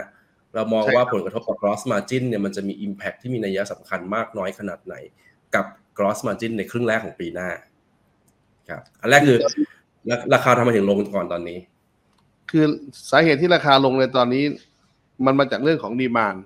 [0.54, 4.94] เรามองใช่ว่าครับผลกระทบต่อ gross margin เนี่ยมันจะมี impact ที่มีนัยสำคัญมากน้อยขนาดไหน
[5.54, 5.66] กับ
[5.98, 7.48] gross margin ในครึ่งแรกของปีหน้า
[8.68, 9.38] ครับอันแรกคือ
[10.10, 11.58] ราราคาทำไมถึงลงก่อนตอนนี้
[12.50, 12.64] คือ
[13.10, 14.44] สาเหตุที่ราคาลงในตอนนี้
[15.26, 16.36] มันมาจากเรื่องของดีมาน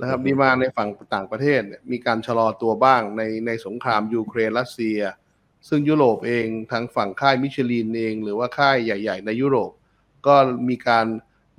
[0.00, 4.98] นะครับอือฮึดีมานในฝั่งต่างประเทศเนี่ยมีการชะลอตัวบ้างในในสงครามยูเครนรัสเซีย
[5.68, 9.70] ซึ่งยุโรปเองทางฝั่งค่ายมิชลินเอง หรือว่าค่ายใหญ่ ๆ ในยุโรป
[10.26, 10.34] ก็
[10.68, 11.06] มีการ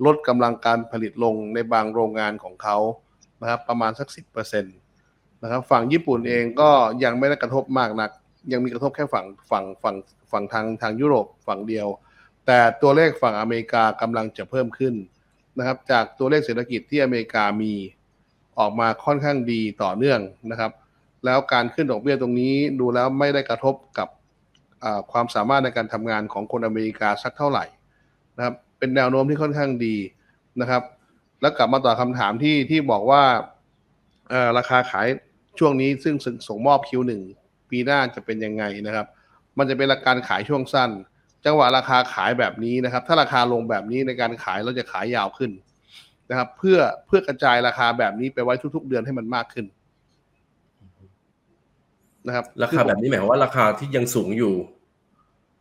[0.04, 2.78] ลดกำลังการผลิตลงในบางโรงงานของเขา
[3.40, 4.70] นะครับประมาณสักสิบเปอร์เซ็นต
[5.42, 6.70] นะครับฝั่งญี่ปุ่นเองก็
[7.04, 8.10] ยังไม่ได้กระทบมากนัก
[8.52, 9.96] ยังมีกระทบแค่ฝั่งฝั่งฝั่ง
[10.32, 11.88] ฝั่งทางทางยุโรปฝั่งเดียว
[12.46, 14.94] แต่ตัวเลขฝั่งอเมริกากำลังจะเพิ่มขึ้น
[15.58, 17.72] นะครับ จากตัวเลขเศรษฐกิจที่อเมริกามี
[18.58, 20.72] ออกมาค่อนข้างดีต่อเนื่องนะครับ
[21.24, 24.08] แล้วการขึ้นดอกเบี้ยตรงนี้ดูแล้วไม่ได้กระทบกับ
[25.12, 27.64] ความสามารถในการทำงานของคนอเมริกาสักเท่าไหร่
[28.36, 29.96] นะครับ เป็นแนวโน้มที่ค่อนข้างดี
[30.60, 30.82] นะครับ
[31.40, 33.22] แล้วกลับมาต่อบคำถามที่ที่บอกว่า
[34.58, 35.06] ราคาขาย
[35.58, 36.14] ช่วงนี้ซึ่ง
[36.48, 37.12] ส่งมอบ Q1
[37.70, 39.06] ปีหน้าจะเป็นยังไงนะครับ
[39.58, 40.90] มันจะเป็นราการขายช่วงสั้น
[41.46, 45.50] จังหวะราคาขายแบบนี้นะครับ ถ้าราคาลงแบบนี้ในการขายเราจะขายยาวขึ้น
[46.30, 49.66] นะครับ เพื่อเพื่อกระจายราคาแบบนี้ไปไว้ทุก ๆ เดือนให้มันมากขึ้น
[52.26, 54.54] นะครับ ราคาแบบนี้หมายความว่าราคาที่ยังสูงอยู่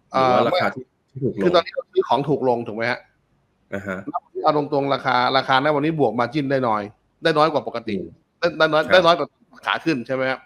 [0.09, 2.99] หรือว่าราคาที่ที่ถูกลคืองตอนนี้เราซื้อของถูกลงถูกไหมฮะ
[3.73, 3.97] นะฮะ
[4.43, 6.81] เอาตรงๆราคาราคาในวันนี้บวกมาจิ้นได้น้อย
[7.23, 9.27] ได้น้อยกว่าปกติอืมได้ได้น้อยครับได้น้อยกว่า
[9.65, 10.39] ขาขึ้นใช่ไหมครับ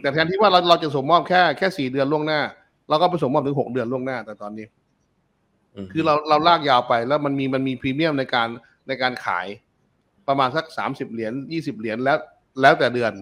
[0.00, 2.40] แต่แทนที่ว่าเราเราจะส่งมอบแค่แค่สี่เดือนล่วงหน้า
[2.90, 4.66] เราก็ไปส่งมอบถึงหกเดือนล่วงหน้าแต่ตอนนี้
[5.84, 8.48] มคือเราเราลากยาวไปแล้วมันมีมันมีพรีเมียมในการ
[8.88, 9.46] ในการขาย
[10.28, 12.18] ประมาณสักสามสิบเหรียญยี่สิบเหรียญแล้ว
[12.60, 13.12] แล้วแต่เดือน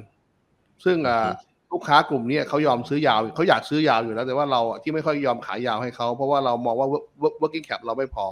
[0.85, 1.29] ซึ่งอ่า
[1.73, 6.89] ลูกค้ากลุ่มเนี้ยเขายอมซื้อยาวเขาอยากซื้อยาวอยู่แล้ว แต่ว่าเราอะที่ไม่ค่อยยอมขายยาวให้เขาเพราะว่าเรามองว่า
[7.23, 8.27] work- working cap เราไม่พอ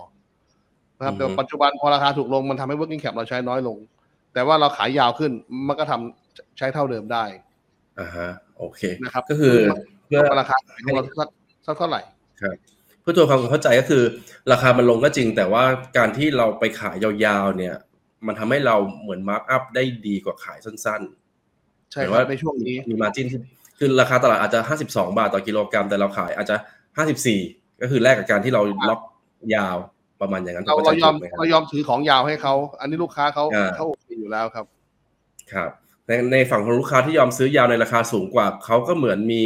[0.99, 3.77] นะครับแต่ปัจจุบันพอราคาถูกลงมันทำให้ working cap เราใช้น้อยลง
[4.33, 5.33] แต่ว่าเราขายยาวขึ้น
[5.69, 7.25] มันก็ทำใช้เท่าเดิมได้
[8.01, 8.29] อ่าฮะ
[8.59, 9.55] โอเคนะครับก็คือ
[10.07, 11.29] เพื่อราคาขายของเราสัก
[11.67, 12.01] สักเท่าไหร่
[12.43, 12.57] ครับ
[13.01, 14.03] เพื่อตัวความเข้าใจก็คือ
[14.53, 15.65] ราคามันลงก็จริง แต่ว่า
[15.97, 17.77] การที่เราไปขายยาวๆเนี่ย
[18.27, 21.03] มันทำให้เราเหมือนมาร์กอัพได้ดีกว่าขายสั้น
[21.97, 23.27] ช่หมายคว่ารับในช่วงนี้มีมาจิ้น
[23.79, 26.57] คือราคาตลาดอาจจะ 52 บาทต่อกิโลกรัม แต่เราขายอาจจะ
[27.19, 29.01] 54 ก็คือแลกกับการที่เราล็อก
[29.55, 29.77] ยาว
[30.21, 34.65] ประมาณอย่างนั้นเราผมเราเข้ใจยอมถูกไหครับเรายอมถือของยาวให้เขา อันนี้ลูกค้าเขาอ่าเขาโอเคอยู่แล้วครับ
[35.53, 35.71] ครับ
[36.09, 39.43] ในในฝั่งของลูกค้าที่ยอมซื้อยาวในราคาสูงกว่า เขาก็เหมือนมี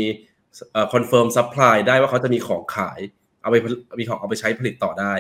[0.73, 2.99] เอ่อคอนเฟิร์มซัพพลายได้ว่าเขาจะมีของขาย
[3.43, 5.15] เอาไปผลิตมีของเอาไปใช้ผลิตต่อได้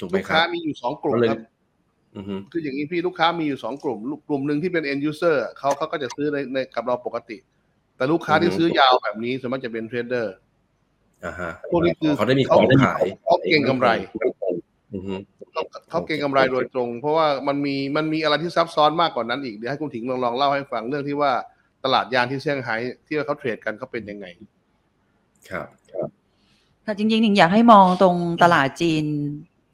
[0.00, 1.40] ถูกไหมลูกครัค้าบมีอยู่สองกลุ่มก็เลยครับ
[2.16, 7.36] อือฮึคืออย่างนี้พี่ลูกค้ามีอยู่สองกลุ่มลูกกลุ่มหนึ่งที่เป็น end user เขาเขาก็จะซื้อในในกับเราปกติ
[7.96, 10.34] แต่ลูกค้าที่ซื้อยาวแบบนี้ส่วนมากจะเป็นเทรดเดอร์
[11.24, 13.88] อ่าฮะพวกนี้คือเขาได้มีของขายเขาเก่งกำไร
[14.94, 15.14] อือฮึ
[15.52, 21.32] เขาเขาเก็งกำไรโดยตรง เพราะว่ามันมีมันมีอะไรที่ซับซ้อนมากกว่านั้นอีกเดี๋ยวให้คุณถิงลองลองเล่าให้ฟังเรื่องที่ว่า
[21.84, 24.26] ตลาดยางที่เซี่ยงไฮ้ที่เขาเทรดกันเขาเป็นยังไง
[25.50, 25.68] ครับ
[26.84, 29.04] ค่ะจริงๆหนิงอยากให้มองตรงตลาดจีน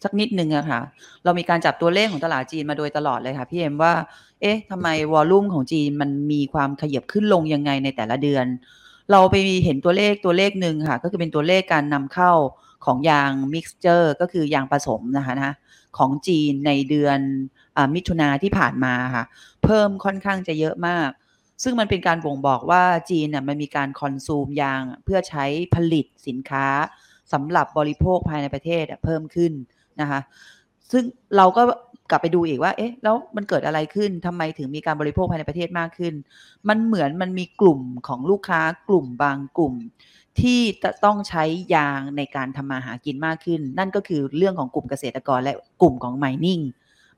[0.05, 0.81] สักนิดนึงอะค่ะ
[1.25, 3.93] เรามีการจับตัวเลขของตลาดจีนมาโดยตลอดเลยค่ะพี่เอ็มว่า
[4.41, 8.47] เอ๊ะทำไมวอลลุ่มของจีนมันมีความขยับขึ้นลงยังไงในแต่ละเดือน
[9.11, 12.33] เราไปเห็นตัวเลขตัวเลขหนึ่งค่ะ ก็คือเป็นตัวเลขการนำเข้า
[12.85, 15.55] ของยางมิกซ์เจอร์ก็คือยางผสมนะคะนะ
[15.99, 17.19] ของจีนในเดือน
[17.77, 19.25] อมิถุนาที่ผ่านมาค่ะ
[19.65, 21.11] เพิ่มค่อนข้างจะเยอะมาก
[21.63, 26.67] ซึ่งมันเป็นการบ่งบอกว่าจีนน่ะมันมีการคอนซูมยางเพื่อใช้ผลิตสินค้า
[27.33, 29.53] สำหรับบริโภคภายในประเทศเพิ่มขึ้น
[30.01, 30.21] นะคะ
[30.93, 31.05] ซึ่ง
[31.37, 31.63] เราก็
[32.11, 36.15] กลับไปดูอีกว่า เอ๊ะ แล้วมันเกิดอะไรขึ้นทำไมถึงมีการบริโภคภายในประเทศมากขึ้น
[36.69, 39.75] มันเหมือนมันมีกลุ่มของลูกค้ากลุ่มบางกลุ่ม
[40.41, 46.63] ที่จะต้องใช้ยางในการทำมาหากินมากขึ้น นั่นก็คือเรื่องของกลุ่มเกษตรกรและกลุ่มของ mining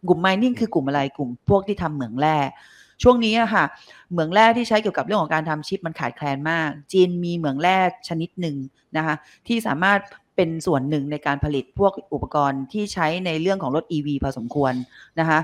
[0.08, 2.38] กลุ่ม mining คือกลุ่มอะไรกลุ่มพวกที่ทำเหมืองแร่
[3.02, 3.64] ช่วงนี้อะค่ะ
[4.10, 8.56] เหมืองแร่ที่ใช้เกี่ยวกับเรื่องของการทำชิปมันขาดแคลนมาก จีนมีเหมืองแร่ชนิดหนึ่ง
[8.96, 9.14] นะคะ
[9.46, 10.00] ที่สามารถ
[10.36, 14.72] เป็นส่วนหนึ่งในการผลิตพวกอุปกรณ์ที่ใช้ในเรื่องของรถ EV พอสมควร
[15.20, 15.38] นะคะ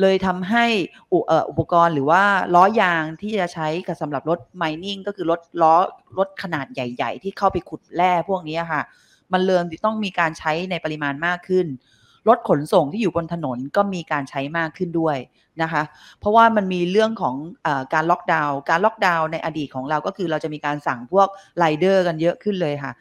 [0.00, 0.64] เลยทำให้
[1.12, 2.22] อุเอ่ออุปกรณ์หรือว่า
[2.54, 5.74] ล้อยางที่จะใช้กับสำหรับรถ mining ก็คือรถล้อ
[6.18, 8.82] รถขนาดใหญ่ ๆ ที่เข้าไปขุดแร่พวกนี้ค่ะ
[9.32, 11.66] มันเริ่มต้องมีการใช้ในปริมาณมากขึ้น
[12.28, 15.16] รถขนส่งที่อยู่บนถนนก็มีการใช้มากขึ้นด้วย
[15.62, 15.82] นะคะ
[16.20, 21.28] เพราะว่ามันมีเรื่องของอการล็อกดาวน์ การล็อกดาวน์ในอดีตของเราก็คือเราจะมีการสั่งพวก
[21.58, 22.92] ไรเดอร์กันเยอะขึ้นเลยค่ะ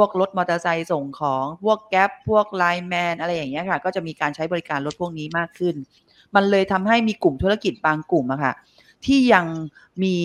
[0.00, 5.74] พวกรถมอเตอร์ไซค์ส่งของ พวก Grab พวก LINE MAN อะไรอย่างเงี้ยค่ะ ก็จะมีการใช้บริการรถพวกนี้มากขึ้น
[6.34, 8.52] มันเลยทำให้มีกลุ่มธุรกิจบางกลุ่มอะค่ะ
[9.06, 9.46] ที่ยัง
[10.02, 10.16] มี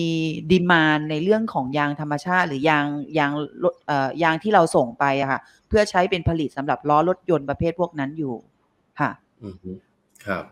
[0.50, 2.86] ดีมานในเรื่องของยางธรรมชาติ หรือยาง
[3.18, 3.30] ยาง
[3.62, 8.34] รถเอ่อยางที่เราส่งไปอะค่ะ เพื่อใช้เป็นผลิตสำหรับล้อรถยนต์ประเภทพวกนั้นอยู่
[9.00, 9.10] ค่ะ
[9.44, 9.70] อือฮึ
[10.26, 10.44] ครับ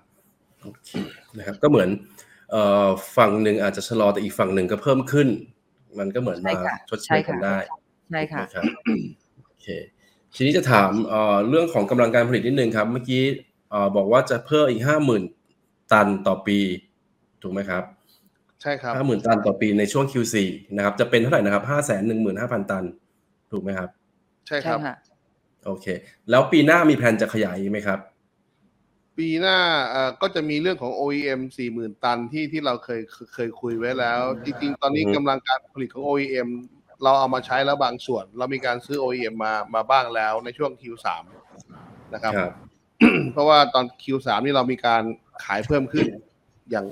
[0.62, 0.90] โอเค
[1.36, 1.88] นะครับก็เหมือน
[2.50, 5.28] เอ่อฝั่งหนึ่งอาจจะชะลอแต่อีกฝั่งหนึ่งก็เพิ่มขึ้น
[5.98, 7.56] มันก็เหมือนใช่มาค่ะชดเชยกันได้
[8.10, 8.64] ใช่ค่ะนะครับ
[9.46, 9.66] โอเค
[10.34, 13.22] ทีนี้จะถามเอ่อเรื่องของกำลังการผลิตนิดนึงครับ เมื่อกี้
[13.70, 15.22] เอ่อบอกว่าจะเพิ่มอีกห้าหมื่น
[15.92, 16.58] ตันต่อปี
[17.42, 17.84] ถูกไหมครับ
[18.62, 20.36] ใช่ครับห้าหมื่นตันต่อปีในช่วง Q4
[20.76, 22.84] นะครับ จะเป็นเท่าไหร่นะครับห้าแสนหนึ่งหมื่นห้าพันตัน
[23.52, 23.88] ถูกไหมครับ
[24.46, 24.96] ใช่คใช่รับค่ะ
[25.66, 25.86] โอเค
[26.30, 27.98] แล้วปีหน้ามีแผนจะขยายอีกไหมครับ
[29.18, 29.58] ปีหน้า
[29.90, 31.40] เอ่อก็จะมีเรื่องของ OEM
[31.72, 33.00] 40,000 ตันที่ที่เราเคย
[33.34, 36.48] เคยคุยไว้แล้ว จริงๆ ตอนนี้อือฮึกำลังการผลิตของ OEM
[37.02, 41.06] เราเอามาใช้แล้วบางส่วน เรามีการซื้อ OEM มามาบ้างแล้วในช่วง Q3
[42.14, 42.52] นะครับครับ
[43.32, 45.02] เพราะว่าตอน Q3 นี่เรามีการ
[45.44, 46.06] ขายเพิ่มขึ้น
[46.70, 46.86] อย่าง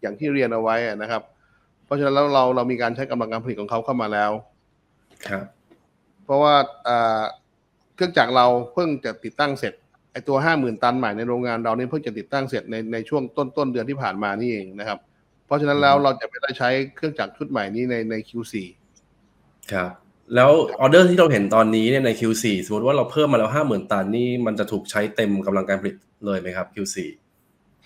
[0.00, 1.22] อย่างที่เรียนเอาไว้อะนะครับ
[1.84, 4.30] เพราะฉะนั้นแล้วเราเรามีการใช้กำลังการผลิตของเขาเข้ามาแล้ว
[5.28, 5.44] ครับ
[6.24, 7.20] เพราะว่าเอ่อ
[7.94, 9.74] เครื่องจักรเราเพิ่งจะติดตั้งเสร็จ
[10.12, 14.98] ไอตัวห้าหมื่นตันใหม่ในโรงงานเราเนี่ยเพิ่งจะติดตั้งเสร็จในในช่วงต้นต้นเดือนที่ผ่านมานี่เองนะครับ
[15.46, 18.54] เพราะฉะนั้นแล้วอืมเราจะไม่ได้ใช้เครื่องจักรชุดใหม่นี้ในใน Q4
[19.72, 19.90] ครับ
[20.34, 20.50] แล้ว
[20.80, 25.94] ออเดอร์ที่เราเห็นตอนนี้เนี่ยใน Q4 สมมติว่าเราเพิ่มมาแล้วห้าหมื่นตันนี่มันจะถูกใช้เต็มกำลังการผลิต
[26.26, 26.96] เลยไหมครับ Q4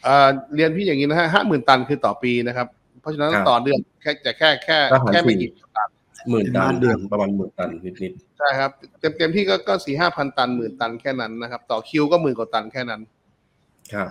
[0.06, 2.66] อ่าเรียนพี่อย่างนี้นะฮะห้าหมื่นตันคือต่อปีนะครับ
[3.00, 5.88] เพราะฉะนั้นครับต่อเดือนแค่จะแค่แค่ก็หารแค่ไม่สี่กี่ตัน
[6.30, 14.08] หมื่นตันเดือนประมาณหมื่นตันนิดใช่ครับเต็มเต็มที่ก็ก็สี่ห้าพันตันหมื่นตันแค่นั้นนะครับ ต่อคิวก็หมื่นกว่าตันแค่นั้นๆครับ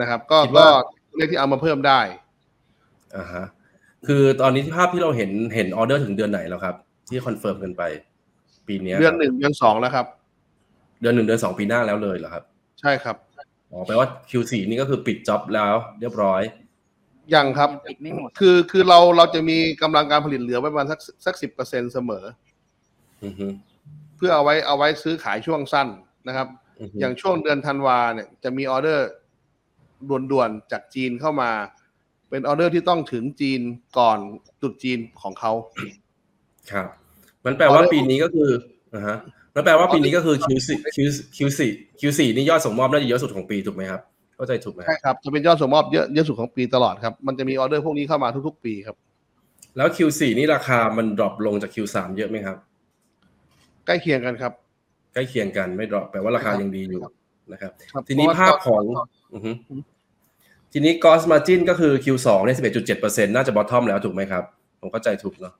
[0.00, 2.00] นะครับ ก็คิดว่าก็เลขที่เอามาเพิ่มได้
[3.16, 3.44] อ่าฮะ
[4.06, 6.76] คือตอนนี้ที่ภาพที่เราเห็นเห็นออเดอร์ถึงเดือนไหนแล้วครับ
[7.10, 7.82] ที่ confirm กันไป
[8.66, 10.06] ปีนี้ยเดือนครับหนึ่งเดือนสองแล้วครับ
[11.00, 12.44] เดือนหนึ่งเดือนสองปีหน้าแล้วเลยเหรอครับ
[12.80, 13.16] ใช่ครับ
[13.72, 16.42] อ๋อแปลว่า Q4 นี่ก็คือปิด job แล้ว เรียบร้อย
[17.34, 22.24] ยังครับยังปิดไม่หมดคือคือเราเราจะมีกำลังการผลิตเหลือไว้ประมาณสักสักสิบเปอร์เซ็นเสมอ
[23.24, 23.46] อือฮึ
[24.16, 25.88] เพื่อเอาไว้เอาไว้ซื้อขายช่วงสั้น
[26.28, 26.48] นะครับ
[26.80, 29.08] อือฮึอย่างช่วงเดือนธันวาเนี่ยจะมีออเดอร์
[30.30, 31.50] ด่วนๆจากจีนเข้ามา
[32.30, 33.60] เป็นออเดอร์ที่ต้องถึงจีน
[33.98, 34.18] ก่อน
[34.60, 35.52] ตรุษจีนของเขา
[36.72, 36.86] ครับ
[37.46, 38.50] มันแปลว่าปีนี้ก็คือ
[38.94, 39.16] อ่าฮะ
[39.54, 40.98] มันแปลว่าปีนี้ก็คือ Q4 Q
[41.36, 41.60] Q4
[42.00, 44.00] Q4 นี่ยอดส่งมอบน่าจะเยอะสุดของปีถูกไหมครับ
[44.36, 48.96] เข้าใจถูกไหมคใช่รับครับจะเป็นยอดส่งมอบเยอะเยอะสุดของปีตลอดครับ มันจะมีออเดอร์พวกนี้เข้ามาทุกๆ ปีครับ
[49.76, 52.56] แล้ว Q4 นี่ราคามัน drop ลงจาก Q3 เยอะไหมครับ
[53.86, 54.52] ใกล้เคียงกันครับ
[55.14, 57.02] ใกล้เคียงกันไม่ drop แปลว่าราคาครับยังดีอยู่
[57.52, 58.82] นะครับครับทีนี้เพระว่ภาพของ
[59.34, 59.50] อือฮึ
[60.72, 62.56] ทีนี้ gross margin ก็คือ Q2 เนี่ย
[62.96, 64.44] 11.7%น่าจะ bottom แล้วถูกไหมครับ
[64.80, 65.54] ผมเข้าใจถูกเนาะ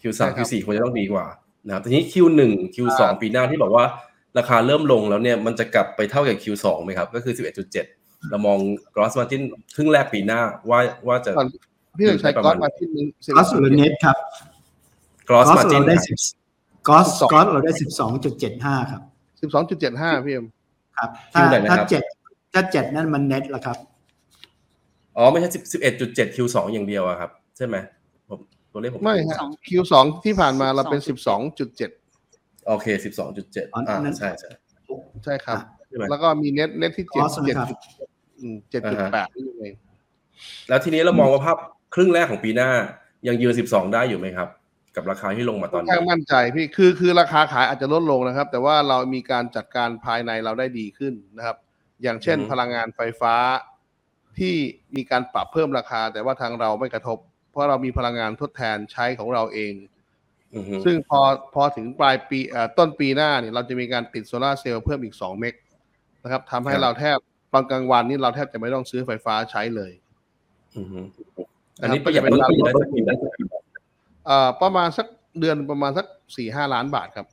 [0.00, 1.26] Q3 Q4 ควรจะต้องดีกว่า
[1.66, 2.40] นะครับทีนี้ Q1
[2.74, 3.84] Q2 ปีหน้าที่บอกว่า
[4.38, 8.58] ราคาเริ่มลงแล้วเนี่ยมันจะกลับไปเท่ากับ Q2 ไหมครับ ก็คือ 11.7 เรามอง
[8.94, 9.42] gross margin
[9.76, 11.48] ครึ่งแรกปีหน้าว่าว่าจะก่อน
[11.98, 13.06] พี่ต้องใช้ประก๊มาอณตมาที่นึง
[13.36, 14.16] กอสหรือเน็ตครับ
[15.28, 16.18] gross กอส margin เราได้ครับสิบ
[16.88, 19.02] กอสกอสเราได้สิบสองจุดเจ็ดห้าครับ
[19.40, 20.46] สิบสองจุดเจ็ดห้าพี่เอ็ม
[20.96, 22.02] ครับถ้าคิวไหนนะครับถ้าเจ็ด
[22.54, 23.76] ถ้าเจ็ดนั่นมันเน็ตแล้วครับ
[25.16, 25.48] อ๋อ ไม่ใช่
[25.94, 27.97] 11.7 Q2 อย่างเดียวอะครับ ใช่ไหมผม
[28.72, 29.36] ตัวเลขผมไม่ฮะ
[29.68, 31.90] Q สองที่ผ่านมาเราเป็นสิบสองจุดเจ็ด
[32.68, 34.50] โอเค12.7อ๋ออ่านั้นใช่ใช่
[35.24, 35.56] ใช่ครับ
[35.88, 37.78] ใช่ไหมแล้วก็มีเน็ตเน็ตที่เจ็ด Cost เจ็ดนะครับจุด
[38.70, 39.74] เจ็ดจุดแปดนี่เอง
[40.68, 41.58] แล้วทีนี้เรามองว่าภาพ
[41.94, 42.70] ครึ่งแรกของปีหน้า
[43.26, 44.48] ยังยืน12ได้อยู่ไหมครับ
[44.96, 51.56] กับราคาที่ลงมาตค่ออนนนี้ ข้างมั่นใจพี่คือคือราคาขายอาจจะลดลงนะครับ แต่ว่าเรามีการจัดการภายในเราได้ดีขึ้นนะครับ
[52.02, 53.34] อย่างเช่นพลังงานไฟฟ้า
[54.38, 54.54] ที่
[54.96, 57.18] มีการปรับเพิ่มราคา แต่ว่าทางเราไม่กระทบ
[57.50, 59.74] เพราะเรามีพลังงานทดแทนใช้ของเราเอง
[60.54, 61.20] อือฮึซึ่งพอ
[61.54, 65.54] พอถึงปลายปีเอ่อต้นปีหน้าเนี่ยเราจะมีการติดโซลาร์เซลล์เพิ่มอีก 2 เมก
[66.22, 67.18] นะครับทำให้เราแทบ
[67.52, 69.92] ตอนกลางวันนี่เราแทบจะไม่ต้องซื้อไฟฟ้าใช้เลย
[70.76, 71.46] อือฮึนะครับ
[71.82, 73.14] อันนี้ประหยัดต้นทุนได้สักกี่บา
[73.60, 73.62] ท
[74.26, 75.06] เอ่อประมาณสัก
[75.40, 76.06] เดือนประมาณสัก
[76.36, 77.26] สี่ห้าล้านบาทครับ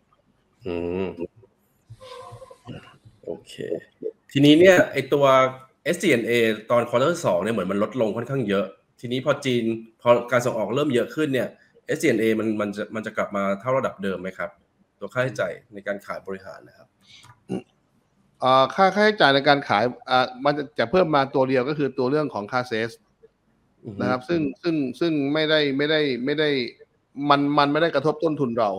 [0.67, 0.75] อื
[1.05, 1.07] ม
[3.25, 3.53] โอเค
[4.31, 5.25] ทีนี้เนี่ยไอตัว
[5.95, 6.31] SGNA
[6.71, 8.65] ตอนควอเตอร์สองเนี่ยเหมือนมันลดลงค่อนข้างเยอะ
[8.99, 9.63] ทีนี้พอจีน
[10.01, 11.49] พอการส่งออกเริ่มเยอะขึ้นเนี่ย
[11.97, 14.49] SGNA มันมันจะมันจะกลับมาเท่าระดับเดิมไหมครับ
[14.99, 16.87] ตัวค่าใช้จ่ายในการขายบริหารนะครับ
[18.39, 22.91] เอ่อค่าค่าใช้จ่ายในการขายอ่ามันจะจะเพิ่มมาตัวเดียวก็คือตัวเรื่องของค่า cess
[23.85, 26.49] อือฮึนะครับ ซึ่งซึ่งซึ่งไม่ได้ไม่ได้ไม่ได้
[27.29, 28.71] มันมันไม่ได้กระทบต้นทุนเรา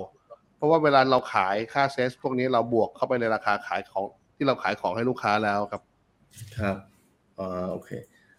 [0.56, 4.04] เพราะว่าเวลาเราขายค่า cess พวกนี้เราบวกเข้าไปในราคาขายของ
[4.36, 5.82] ที่เราขายของให้ลูกค้าแล้วครับ
[6.58, 6.76] ครับ
[7.38, 7.90] อ่าโอเค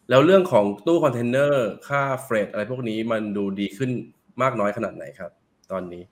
[0.09, 3.91] แล้วเรื่องของตู้คอนเทนเนอร์ค่า freight อะไรพวกนี้มันดูดีขึ้น
[4.41, 5.31] มากน้อยขนาดไหนครับ
[5.71, 6.03] ตอนนี้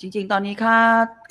[0.00, 0.78] จริง ๆ ตอนนี้ค่า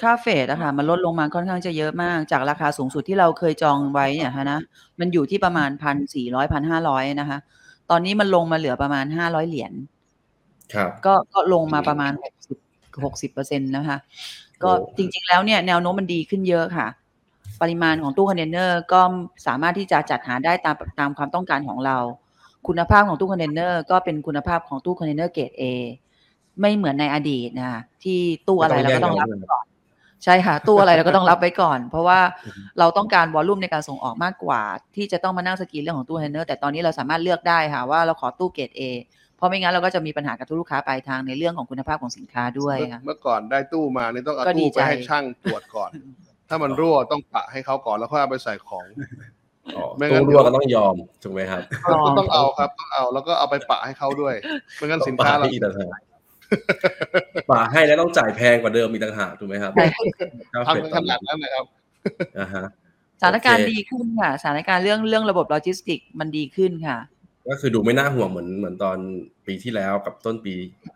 [0.01, 4.59] ค่า freight อะค่ะมันลดลงมาค่อนข้างจะเยอะมาก จากราคาสูงสุดที่เราเคยจองไว้เนี่ยฮะนะ
[4.99, 7.37] มันอยู่ที่ประมาณพันสี่ร้อยพันห้าร้อยนะคะ
[7.89, 9.73] ตอนนี้มันลงมาเหลือประมาณห้าร้อยเหรียญ
[10.73, 12.57] ครับก็ก็ลงมาประมาณหกสิบ
[13.03, 13.97] หกสิบเปอร์เซ็นต์นะคะ
[14.63, 16.87] ก็โอ้จริง ๆ แล้วเนี่ยแนวโน้มมันดีขึ้นเยอะค่ะ
[17.61, 19.01] ปริมาณของตู้คอนเทนเนอร์ก็
[19.47, 21.97] สามารถที่จะจัดหาได้ตามตามความต้องการของเรา
[22.67, 25.63] คุณภาพของตู้คอนเทนเนอร์ก็เป็นคุณภาพของตู้คอนเทนเนอร์เกรด A
[26.61, 29.65] ไม่เหมือนในอดีตนะคะที่ตู้อะไรเราก็ต้องรับไว้ก่อน
[30.23, 32.19] ใช่ค่ะตู้อะไรเราก็ต้องรับไว้ก่อน เพราะว่า
[32.79, 34.61] เราต้องการ volume ในการส่งออกมากกว่า
[34.95, 38.81] ที่จะต้องมานั่งสกรีนเรื่องของตู้คอนเทนเนอร์แต่ตอนนี้เราสามารถเลือกได้ค่ะว่าเราขอตู้เกรด A
[39.35, 45.91] เพราะไม่งั้นเราก็จะมีปัญหากับทุกลูกค้าปลายทางในเรื่องของคุณภาพของสินค้าด้วยเมื่อค่ะเมื่อก่อนได้ตู้มานี่ต้องเอาก็ดีตู้ไปใจให้ช่างตรวจก่อน
[46.49, 48.85] ถ้ามันรั่วต้องปะให้เขาก่อนแล้วค่อยเอาไปใส่ของ
[49.75, 51.61] อ๋อไม่งั้ตู้นรั่วก็ต้องยอมถูกไหมครับ
[52.05, 54.35] ก็ต้องเอาครับต้องเอาแล้วก็เอาไปปะให้เขาด้วย
[54.75, 55.91] ไม่งั้นสินค้าเราต้องปให้อีกต่างหาก
[57.51, 59.85] ป่าให้แล้วต้องจ่ายแพงกว่าเดิมอีกต่างหากถูกไหมครับใช่
[60.53, 61.65] ค่าทำเฟรกันตขตอนนานี้ดนั้นนะครับ
[62.39, 62.65] อ่าฮะ
[63.21, 66.97] สถานการณ์โอเคดีขึ้นค่ะสถานการณ์เรื่องเรื่องระบบโลจิสติกมันดีขึ้นค่ะ
[67.49, 68.97] ก็คือดูไม่น่าห่วงเหมือนเหมือนตอน
[69.47, 70.53] ปีที่แล้วกับต้นปี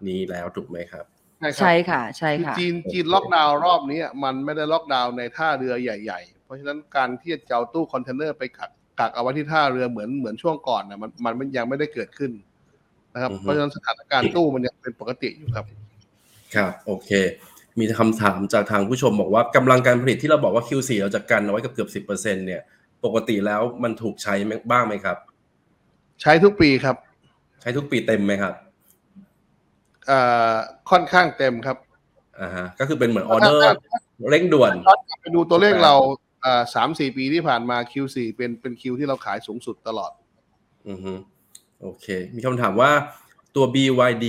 [0.07, 1.05] นี้แล้วถูกไหมครับ
[1.41, 12.31] ใช่ครับใช่ค่ะ ใช่คือค่ะจีนจีนล็อกดาวน์รอบนี้มันไม่ได้ล็อกดาวน์ในท่าเรือใหญ่ ๆ เพราะฉะนั้นการที่จะเอาตู้คอนเทนเนอร์ไปกักกักเอาไว้ที่ท่าเรือเหมือนเหมือนช่วงก่อนนะมันมันมันยังไม่ได้เกิดขึ้น
[13.13, 15.65] นะครับอือฮึเพราะฉะนั้นสถานการณ์ตู้มันยังเป็นปกติอยู่ครับ
[16.55, 17.09] ครับโอเค
[17.79, 22.61] มีคำถามจากทางผู้ชมบอกว่ากำลังการผลิตที่เราบอกว่า Q4 เราจะกันเอาไว้กับเกือบสิบเปอร์เซ็นเนี่ย
[23.05, 24.33] ปกติแล้วมันถูกใช้
[24.71, 25.17] บ้างไหมครับ
[26.21, 26.95] ใช้ทุกปีครับ
[27.61, 30.19] ใช้ทุกปีเต็มไหมครับเอ่
[30.51, 30.53] อ
[30.91, 31.77] ค่อนข้างเต็มครับ
[32.41, 33.63] อ่าฮะก็คือเป็นเหมือนออเดอร์
[34.29, 35.93] เร่งด่วนย้อนกลับไปดูตัวเลขเรา
[36.41, 40.11] เอ่อสามสี่ปีที่ผ่านมา Q4 เป็นเป็น Q ที่เราขายสูงสุดตลอด
[40.89, 41.13] อือฮึ
[41.81, 42.91] โอเค มีคำถามว่า
[43.55, 44.27] ตัว BYD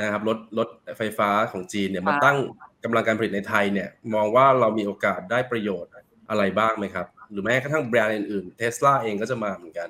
[0.00, 2.36] นะครับรถรถไฟฟ้าของจีนเนี่ยมาค่ะตั้ง
[2.84, 5.92] กำลังการผลิตในไทยเนี่ย มองว่าเรามีโอกาสได้ประโยชน์
[6.30, 9.88] อะไรบ้างไหมครับ หรือแม้กระทั่งแบรนด์อื่นๆเทสลาเองก็จะมาเหมือนกัน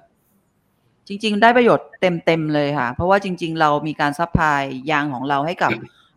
[1.08, 5.70] จริง ๆ ได้ประโยชน์เต็ม ๆ เลยค่ะ เพราะว่าจริง ๆ เรามีการ supplyยางของเราให้กับ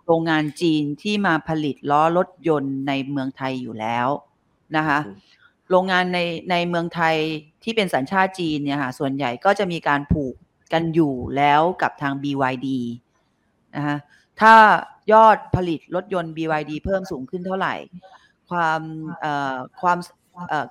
[0.06, 4.08] โรงงานจีนที่มาผลิตล้อรถยนต์ในเมืองไทยอยู่แล้ว
[4.78, 5.17] นะคะอืม
[5.71, 6.19] โรงงานใน
[6.52, 7.15] ในเมืองไทย
[7.63, 10.36] ที่เป็นสัญชาติจีนเนี่ยค่ะส่วนใหญ่ก็จะมีการผูก
[10.73, 12.67] กันอยู่แล้วกับทาง BYD
[13.75, 13.97] นะคะ
[14.41, 14.56] ถ้า
[15.12, 17.75] ยอดผลิตรถยนต์ BYD เพิ่มสูงขึ้นเท่าไหร่
[18.49, 18.82] ความ
[19.21, 19.97] เอ่อความ
[20.49, 20.65] เอ่อ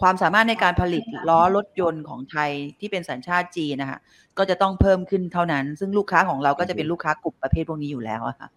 [0.00, 3.98] ความสามารถในการผลิตล้อรถยนต์ของไทยที่เป็นสัญชาติจีนนะคะ
[4.38, 8.48] ก็จะต้องเพิ่มขึ้นเท่านั้น ซึ่งลูกค้าของเราก็จะเป็นลูกค้ากลุ่มประเภทพวกนี้อยู่แล้วอะค่ะ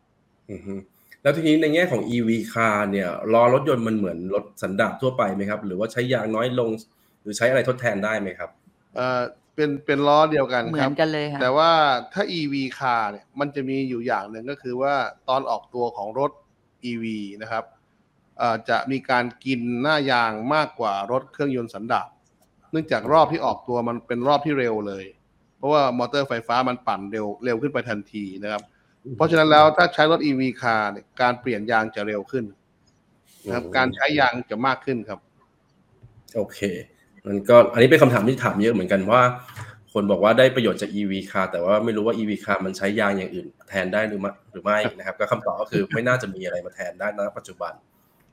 [0.52, 0.76] อือฮึ
[1.22, 6.70] แล้วทีนี้ในแง่ของ EV car เนี่ยล้อรถยนต์มันเหมือนรถสันดาปทั่วไปไหมครับ หรือว่าใช้ยางน้อยลง
[7.22, 8.50] หรือใช้อะไรทดแทนได้ไหมครับ
[8.96, 9.22] เอ่อ
[9.56, 11.72] เป็นเป็นล้อเดียวกันเหมืคอรับนกันเลยค่ะแต่ว่า
[12.14, 14.94] ถ้า EV car เนี่ยมันจะมีอยู่อย่างหนึ่งก็คือว่า
[15.30, 16.32] ตอนออกตัวของรถ
[16.92, 17.06] EV
[17.42, 17.79] นะครับเอ่อ
[18.70, 22.08] จะมีการกินหน้ายางมากกว่ารถเครื่องยนต์สันดาป
[22.72, 25.06] เนื่องจากรอบที่ออกตัวมันเป็นรอบที่เร็วเลย
[25.58, 28.64] เพราะว่ามอเตอร์ไฟฟ้ามันปั่นเร็วเร็วขึ้นไปทันทีนะครับ
[29.16, 32.46] เพราะฉะนั้นแล้วถ้าใช้รถ EV car เนี่ยการเปลี่ยนยางจะเร็วขึ้น
[33.46, 35.20] นะครับอืมการใช้ยางจะมากขึ้นครับ
[36.36, 36.60] โอเค
[37.28, 39.22] มันก็อันนี้เป็นคำถามที่ถามเยอะเหมือนกันว่า
[39.94, 47.74] คนบอกว่าได้ประโยชน์จาก EV car แต่ว่าไม่รู้ว่า EV car มันใช้ยางอย่างอื่น แทนได้หรือไม่หรือไม่นะครับ ก็คำตอบก็คือไม่น่าจะมีอะไรมาแทนได้ณปัจจุบัน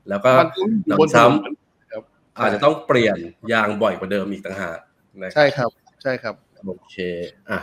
[0.09, 3.17] แล้วก็มันต้องอยู่บนถซ้นนครับำอาจจะต้องเปลี่ยน
[3.51, 4.77] ยางบ่อยกว่าเดิมอีกต่างหาก
[5.23, 5.69] นะครับใช่ครับ
[6.03, 6.95] ใช่ครับโอเค
[7.49, 7.59] อะ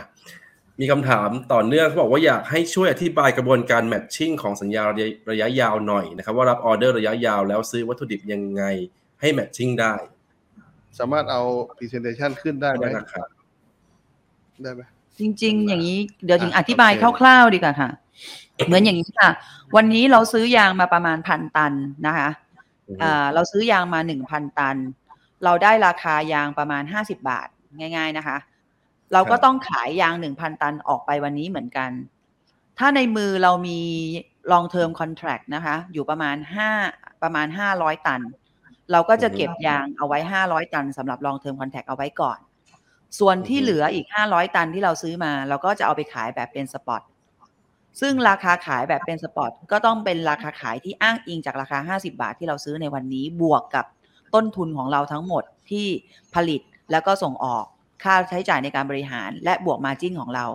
[0.79, 8.63] มีคำถามต่อเนื่องเขาบอกว่าอยากให้ช่วยอธิบายกระบวนการแมทชิ่งของสัญญาระยะระยะยาวหน่อยนะครับ ว่ารับออเดอร์ระยะยาวแล้วซื้อวัตถุดิบยังไง
[9.21, 9.93] ให้แมทชิ่งได้
[10.99, 11.41] สามารถเอา
[11.77, 13.27] presentation ขึ้นได้ไหมนะครับ
[14.63, 14.81] ได้ไหม
[15.19, 17.89] จริง ๆ อย่างนี้เดี๋ยวถึงออะธิบายโอเคคร่าว ๆ ดีกว่าค่ะ
[18.67, 19.29] เหมือนอย่างนี้ค่ะ
[19.75, 21.73] วันนี้เราซื้อยางมาประมาณพันตัน
[22.07, 22.29] นะคะ
[23.01, 24.77] อ่าเราซื้อยางมาหนึ่งพันตัน
[25.43, 27.47] เราได้ราคายางประมาณห้าสิบาท
[27.79, 28.37] ง่าย ๆนะคะ
[29.13, 31.91] เราก็ครับต้องขายยางหนึ่งพันตันออกไปวันนี้เหมือนกัน
[32.77, 33.79] ถ้าในมือเรามี
[34.51, 36.69] long term contract นะคะ อยู่ประมาณห้า
[37.23, 38.21] ประมาณห้าร้อยตัน
[38.91, 42.39] เราก็จะเก็บยางเอาไว้ห้าร้อยตันสำหรับ long term contract เอาไว้ก่อน
[43.19, 47.01] ส่วนที่อือฮึเหลืออีกห้าร้อยตันที่เราซื้อมา เราก็จะเอาไปขายแบบเป็นสปอต
[48.01, 53.85] ซึ่งราคาขายแบบเป็นสปอตก็ต้องเป็นราคาขายที่อ้างอิงจากราคา 50 บาทที่เราซื้อในวันนี้บวกกับ
[54.35, 55.87] ต้นทุนของเราทั้งหมดที่
[56.35, 57.65] ผลิตแล้วก็ส่งออก
[58.03, 60.45] ค่าใช้จ่ายในการบริหาร และบวกมาจิ้นของเรา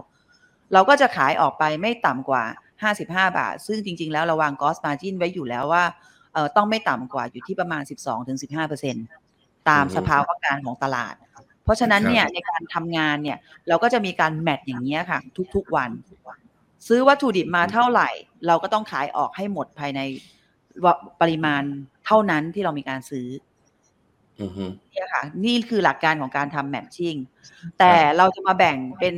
[0.72, 2.44] เราก็จะขายออกไปไม่ต่ำกว่า
[2.83, 5.85] 55 บาท ซึ่งจริง ๆ แล้วเราวางกอสมาจิ้นไว้อยู่แล้วว่า
[6.35, 9.07] เอ่อต้องไม่ต่ำกว่าอยู่ที่ประมาณ 12-15%
[9.68, 11.14] ตามอือฮึสภาวะการของตลาด
[11.64, 15.20] เพราะฉะนั้นเนี่ยในการทำงานเนี่ยเราก็จะมีการ match อย่างเนี้ยค่ะ
[15.55, 15.90] ทุกๆวัน
[16.88, 18.09] ซื้อวัตถุดิบมาเท่าไหร่
[18.47, 20.01] เราก็ต้องขายออกให้หมดภายใน
[20.85, 21.62] วะปริมาณ
[22.07, 23.29] เท่านั้นที่เรามีการซื้อ
[24.40, 27.14] อือฮึเนี่ยค่ะ นี่คือหลักการของการทำ matching
[27.79, 29.14] แต่เราจะมาแบ่งเป็น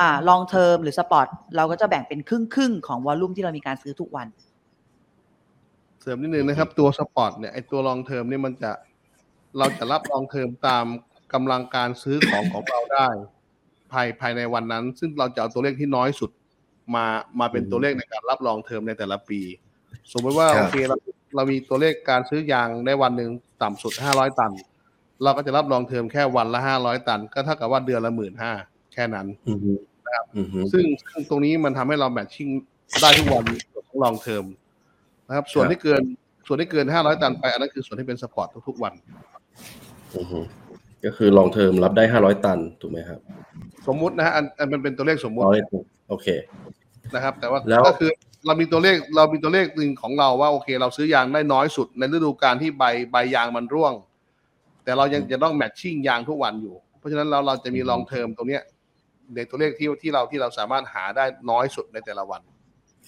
[0.00, 1.26] อ่า long term หรือ spot
[1.56, 4.26] เราก็จะแบ่งเป็นครึ่งครึ่งๆของ volume ที่เรามีการซื้อทุกวัน
[6.00, 8.72] เสริมนิดนึงนะครับ ตัว spot เนี่ยไอตัว long term เนี่ยมันจะ
[9.58, 10.84] เราจะรับลองเทอมตาม
[11.34, 13.08] กำลังการซื้อของของเราได้
[13.92, 16.30] ภายภายในวันนั้น ซึ่งเราจะเอาตัวเลขที่น้อยสุด
[16.94, 17.04] มา
[17.40, 19.40] มาเป็นอืมตัวเลขในการรับรองเทอมในแต่ละปี
[20.12, 20.96] สมมติว่าครับโอเคเรา
[21.36, 23.30] เรามีตัวเลขการซื้อยางได้วันหนึ่ง
[23.62, 24.52] ต่ำสุดห้าร้อยตัน
[25.22, 28.52] เราก็จะรับรองเทอมแค่วันละห้าร้อยตัน ก็เท่ากับว่าเดือนละหมื่นห้า
[28.92, 29.72] แค่นั้นอือฮึ
[30.36, 32.48] อือฮึซึ่งซึ่งตรงนี้มันทำให้เราแมทชิ่ง
[33.02, 33.44] ได้ทุกวัน
[33.74, 34.44] ของลองเทอม
[35.26, 36.02] นะครับ ส่วนที่เกิน
[36.46, 38.94] ส่วนที่เกินห้าร้อยตันไปอันนั้นคือส่วนที่เป็น spot ทุกๆวัน
[40.16, 40.40] อือฮึ
[41.04, 43.20] ก็คือ long term รับได้ห้าร้อยตันถูกไหมครับ
[43.86, 45.60] สมมุตินะฮะอันอันมันเป็นตัวเลขสมมุติร้อย
[46.08, 46.26] โอเค
[47.14, 48.10] นะครับ แต่ว่าแล้วก็คือ
[48.46, 53.92] เรามีตัวเลขเรามีตัวเลขหนึ่งของเราว่าโอเค เราซื้อยางได้น้อยสุดในฤดูกาลที่ใบใบยางมันร่วง
[54.84, 58.62] แต่เรายังจะต้อง matching ยางทุกวันอยู่ เพราะฉะนั้นเราเราจะมี long term ตรงเนี้ย
[59.34, 62.40] ในตัวเลขที่ที่เราที่เราสามารถหาได้น้อยสุดในแต่ละวัน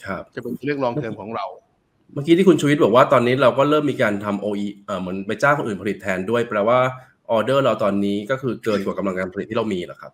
[0.04, 1.46] ครับ จะเป็นตัวเลขลองเทอมของเรา
[2.12, 6.78] เมื่อกี้ที่คุณชูวิทย์บอกว่าตอนนี้เราก็เริ่มมีการทำ OE เอ่อเหมือนไปจ้างคนอื่นผลิตแทนด้วยแปลว่า
[7.30, 10.12] ออเดอร์เราตอนนี้ก็คือเกินกว่ากำลังการผลิตที่เรามีเหรอครับ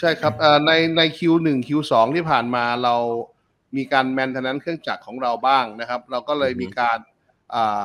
[0.00, 2.94] ใช่ครับเอ่อในใน Q1 Q2 ที่ผ่านมาเรา
[3.76, 6.98] มีการแมนเทนนั้นเครื่องจักรของเราบ้างนะครับ เราก็เลยอือฮึมีการ
[7.54, 7.84] อ่า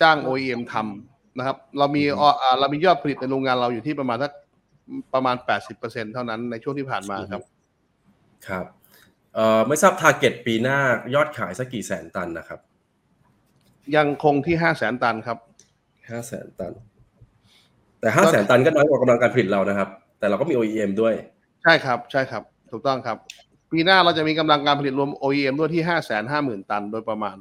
[0.00, 4.32] จ้าง OEM ทำนะครับ เรามีอือฮึอ่าอ่าเรามียอดผลิตในโรงงานเราอยู่ที่ประมาณสัก
[5.14, 5.36] ประมาณ
[5.74, 7.42] 80%เท่านั้นในช่วงที่ผ่านมาครับ
[8.48, 8.66] ครับ
[9.34, 10.78] เอ่อไม่ทราบทาร์เก็ตปีหน้า
[11.14, 12.60] ยอดขายสักกี่แสนตันนะครับ
[13.96, 15.38] ยังคงที่5 0 0แสนตันครับ
[16.10, 16.72] ห้าแสนตัน
[18.00, 19.88] แต่ห้าแสนตันก็น้อยกว่ากำลังการผลิตเรานะครับ
[20.20, 21.14] แต่เราก็มี OEM ด้วย
[21.62, 23.16] ใช่ครับ ใช่ครับ ถูกต้องครับ
[23.70, 27.36] ปีหน้าเราจะมีกำลังการผลิตรวม OEM ด้วยที่5 5 0 0 0 0ตันโดยประมาณ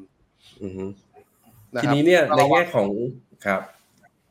[0.64, 0.86] อือฮึ
[1.74, 2.90] นะทีครับนี้เนี่ยในเราแง่ของ
[3.46, 3.62] ครับ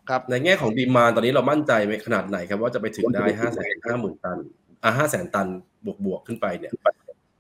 [0.09, 4.39] ครับในแง่ของดีมานตอนนี้เรามั่นใจไหมขนาดไหนครับ ว่าจะไปถึงได้ห้าแสนห้าหมื่นตัน
[4.85, 5.47] อะห้าแสนตัน
[5.87, 6.73] บวกบวกๆขึ้นไปเนี่ย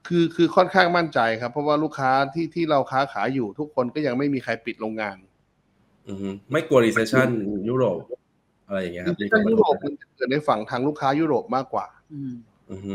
[0.08, 5.16] คือคือค่อนข้างมั่นใจครับ เพราะว่าลูกค้าที่ที่เราค้าขายอยู่ทุกคนก็ยังไม่มีใครปิดโรงงาน
[6.08, 7.28] อือฮึไม่กลัว recession
[7.68, 8.00] ยุโรป
[8.68, 12.34] อะไรอย่างเงี้ยครับที่ยุโรปมันจะเกิดในฝั่งทางลูกค้ายุโรปมากกว่า อืม
[12.70, 12.94] อือฮึ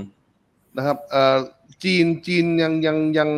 [0.77, 1.37] นะครับเอ่อ
[1.83, 3.29] จีนจีนยังยังยัง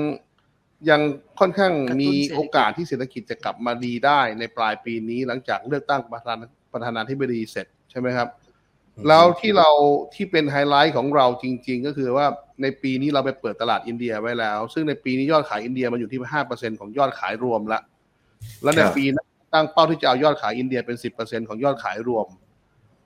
[0.89, 1.01] ยัง
[1.39, 8.27] ค่อนข้างมีโอกาสที่เศรษฐกิจจะกลับมาดีได้ในปลายปีนี้หลังจากเลือกตั้งประธานปประธานาธิบดีเสร็จใช่ไหมครับ
[9.07, 9.69] แล้วที่เรา
[10.15, 12.25] ที่เป็นไฮไลท์ของเราจริง ๆ ก็คือว่า
[12.61, 17.79] ในปีนี้เราไปเปิดตลาดอินเดียไว้แล้ว ซึ่งในปีนี้ยอดขายอินเดียมันอยู่ที่ห้าเปอร์เซ็นของยอดขายรวมละ
[18.63, 19.25] แล้วในครับปีหน้า
[19.55, 22.27] ตั้งเป้าที่จะเอายอดขายอินเดียเป็นสิบเปอร์เซ็นของยอดขายรวม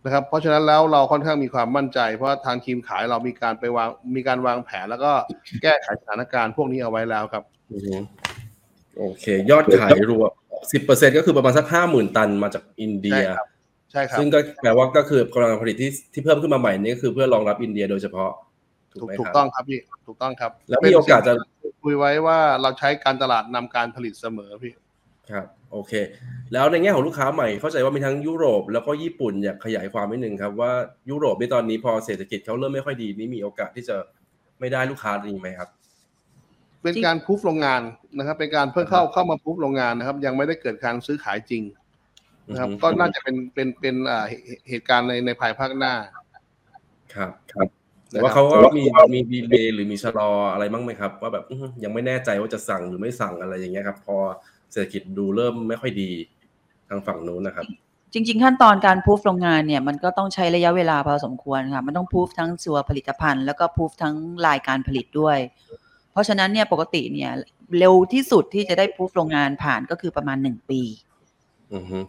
[0.05, 5.11] นะครับ เพราะฉะนั้นแล้วเราค่อนข้างมีความมั่นใจ เพราะทางทีมขายเรามีการไปวางมีการวางแผนแล้วก็
[5.63, 7.95] แก้ไขสถานการณ์พวกนี้เอาไว้แล้วครับอือฮึ
[8.97, 10.31] โอเค ยอดขายรวม
[10.71, 13.47] สิบเปอร์เซ็นก็คือประมาณสักห้าหมื่นตันมาจากอินเดียใช่ครับ
[13.91, 18.31] ใช่ครับซึ่งก็แปลว่าก็คือกำลังผลิตที่ที่เพิ่มขึ้นมาใหม่นี่ก็คือเพื่อรองรับอินเดียโดยเฉพาะ
[18.91, 24.73] ถูกถูกไหมถูคกรับต้องครับพี่ถูกต้องครับ แล้วมีโอกาสจะเป็นสิ่งที่คุยไว้ว่าเราใช้การตลาดนำการผลิตเสมอพี่
[25.31, 25.93] ครับ โอเค
[26.53, 30.71] แล้วในแง่ของลูกค้าใหม่เข้าใจว่ามีทั้งยุโรป แล้วก็ญี่ปุ่นอยากขยายความนิดนึงครับว่า
[31.09, 33.95] ยุโรปในตอนนี้พอเศรษฐกิจเขาเริ่มไม่ค่อยดีนี่มีโอกาสที่จะ
[34.59, 35.69] ไม่ได้ลูกค้าดีไหมครับ
[36.83, 37.81] เป็นการพูฟโรงงาน
[38.17, 41.63] นะครับ เป็นการเพิ่งเข้าเข้ามาพูฟโรงงานนะครับ ยังไม่ได้เกิดการซื้อขายจริง
[42.49, 45.93] นะครับอือฮึก็น่าจะเป็นเป็นเป็นอ่าเหตุเหตุการณ์ในในภายภาคหน้า
[47.15, 47.67] ครับครับ
[48.11, 54.17] แต่ว่าเขาก็มีมีดีเลย์หรือมีชะลออะไรบ้างไหมครับ ว่าแบบอื้อหือยังไม่แน่ใจว่าจะสั่งหรือไม่สั่งอะไรอย่างเงี้ยครับ พอ
[54.71, 56.09] เศรษฐกิจดูเริ่มไม่ค่อยดี
[56.89, 57.65] ทางฝั่งนู้นนะครับ
[58.13, 64.15] จริง ๆ ขั้นตอนการพูฟโรงงานเนี่ยมันก็ต้องใช้ระยะเวลาพอสมควรค่ะ มันต้องพูฟทั้งตัวผลิตภัณฑ์แล้วก็พูฟทั้ง
[64.47, 65.37] รายการผลิตด้วย
[66.11, 67.31] เพราะฉะนั้นเนี่ยปกติเนี่ย
[67.79, 70.81] เร็วที่สุดที่จะได้พูฟโรงงานผ่านก็คือประมาณหนึ่งปี
[71.73, 71.99] อือฮึ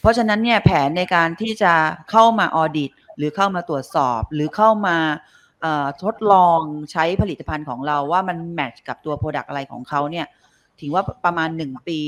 [0.00, 1.72] เพราะฉะนั้นเนี่ยแผนในการที่จะ
[2.10, 4.96] เข้ามา audit หรือเข้ามาตรวจสอบ หรือเข้ามา
[5.62, 6.60] เอ่อทดลอง
[6.92, 10.26] ใช้ผลิตภัณฑ์ของเราว่ามัน match กับตัว product อะไรของเขาเนี่ย
[10.80, 11.98] ถือว่าประมาณหนึ่งปี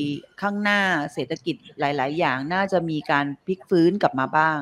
[0.41, 0.81] ข้างหน้า
[1.13, 4.61] เศรษฐกิจหลาย ๆ อย่างน่าจะมีการพลิกฟื้นกลับมาบ้าง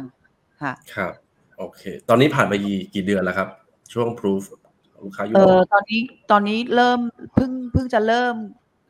[0.63, 1.13] ค่ะครับ
[1.59, 3.49] โอเค ตอนนี้ผ่านไปกี่กี่เดือนแล้วครับ
[3.93, 4.43] ช่วง proof
[5.05, 6.01] ลูกค้ายุเอโรอปตอนนี้
[6.31, 7.01] ตอนนี้เริ่ม
[7.35, 8.35] เพิ่งเพิ่งจะเริ่ม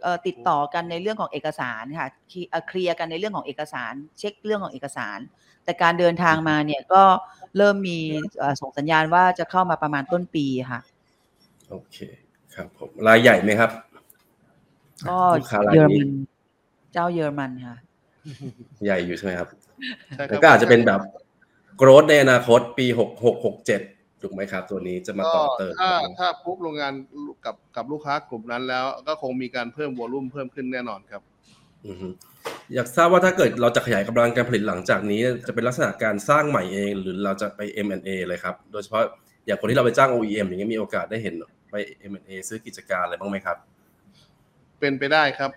[0.02, 5.18] เอ่อติดต่อกันในเรื่องของเอกสารค่ะเคลีเอ่อเคลียร์กันในเรื่องของเอกสาร เช็คเรื่องของเอกสาร
[5.64, 7.02] แต่การเดินทางมาเนี่ยก็
[7.56, 7.98] เริ่มมี
[8.38, 10.80] เอ่อส่งสัญญาณว่าจะเข้ามาประมาณต้นปีค่ะ
[11.70, 11.98] โอเค
[12.54, 13.70] ครับผมรายใหญ่ไหมครับ
[15.08, 16.10] ก็ลูกค้ารายเยอรนี้มัน
[16.92, 17.76] เจ้าเยอรมันค่ะ
[18.84, 19.48] ใหญ่อยู่ใช่ไหมครับ
[20.16, 21.00] ใช่คแล้รับวก็อาจจะเป็นแบบ
[21.76, 23.80] โกรธในอนาคตปีหกหกหกเจ็ด
[24.22, 26.92] ถูกไหมครับ ตัวนี้จะมาก็ต่อเติมถ้าถ้าพูฟโรงงาน
[27.44, 31.22] กับกับลูกค้ากลุ่มนั้นแล้วก็คงมีการเพิ่มวอลุ่มเพิ่มขึ้นแน่นอนครับ
[31.86, 32.08] อือฮึ
[32.74, 39.02] อยากทราบว่าถ้าเกิดเราจะขยายกำลังการผลิตหลังจากนี้ จะเป็นลักษณะการสร้างใหม่เอง หรือเราจะไป M&A เลยครับ โดยเฉพาะ
[39.46, 41.34] อย่างคนที่เราไปจ้าง OEM อย่างเงี้ยมีโอกาสได้เห็น
[41.70, 41.74] ไป
[42.12, 43.56] M&A ซื้อกิจการอะไรบ้างไหมครับ
[44.80, 45.50] เป็นไปได้ครับ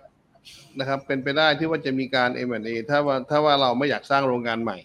[0.79, 4.77] นะครับ เป็นไปได้ที่ว่าจะมีการ M&A ถ้าว่าถ้าว่าเราไม่อยากสร้างโรงงานใหม่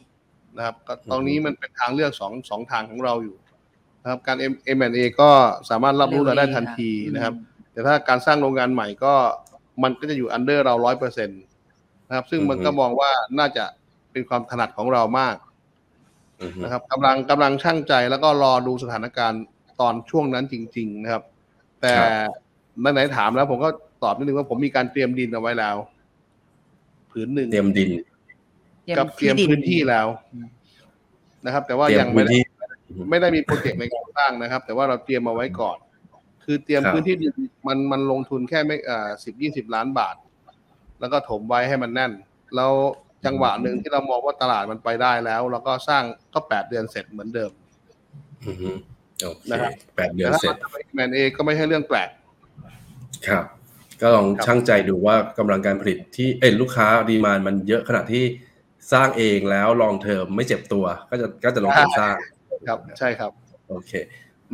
[0.57, 3.37] นะครับก็ตรงนี้มันเป็นทางเลือกสองสองทางของเราอยู่
[4.03, 5.31] นะครับการ M- M&A ก็
[5.71, 7.35] สามารถรับรู้เราได้ทันทีนะครับ
[7.73, 9.15] แต่ถ้าการสร้างโรงงานใหม่ก็
[9.83, 11.35] มันก็จะอยู่อันเดอร์เราร้อยเปอร์เซ็นต
[12.09, 13.65] นะครับ ซึ่งมันก็มองว่าน่าจะ
[14.13, 15.37] เป็นความถนัดของเรามาก
[16.43, 19.43] อือฮึนะครับกำลังกำลังช่างใจแล้วก็รอดูสถานการณ์
[19.81, 21.23] ตอนช่วงนั้นจริง ๆ นะครับ
[21.83, 21.93] แต่
[22.93, 23.69] ไหนๆถามแล้วผมก็
[24.05, 25.77] ตอบนิดนึงว่าผมมีการเตรียมดินเอาไว้แล้ว
[27.11, 27.91] ผืนหนึ่งเตรียมดิน
[28.99, 30.07] กับเตรียมพื้นที่แล้ว
[31.45, 32.43] นะครับ แต่ว่าเตรียยัมงพื้ไม่นได้ที่
[33.11, 35.79] ไม่ได้มีโปรเจกต์ในการสร้างนะครับ แต่ว่าเราเตรียมเอาไว้ก่อน
[36.45, 37.33] คือเตรียมครับพื้นที่ดิน
[37.67, 40.17] มันมันลงทุนแค่ไม่อ่าสิบยี่สิบล้านบาท
[41.01, 42.13] แล้วก็ถมไว้ให้มันแน่น
[42.57, 42.73] แล้ว
[43.27, 46.03] จังหวะหนึ่งที่เรามองว่าตลาดมันไปได้แล้วเราก็สร้าง
[46.35, 47.51] ก็แปดเดือนเสร็จเหมือนเดิม
[48.47, 48.71] อือฮึ
[49.23, 50.55] โอเคนะครับแปดเดือนแต่ถ้าเสร็จ
[50.95, 52.09] แมนเอก็ไม่ใช่เรื่องแปลก
[53.29, 53.45] ครับ
[54.03, 58.25] ก็ลองครับช่างใจดูว่ากำลังการผลิตที่เอ้ยลูกค้าดีมานมันเยอะขนาดที่
[58.93, 62.17] สร้างเองแล้วลองเทอมไม่เจ็บตัว ก็จะก็จะลงทุนสร้าง
[62.69, 63.31] ครับใช่ครับ
[63.69, 63.93] โอเค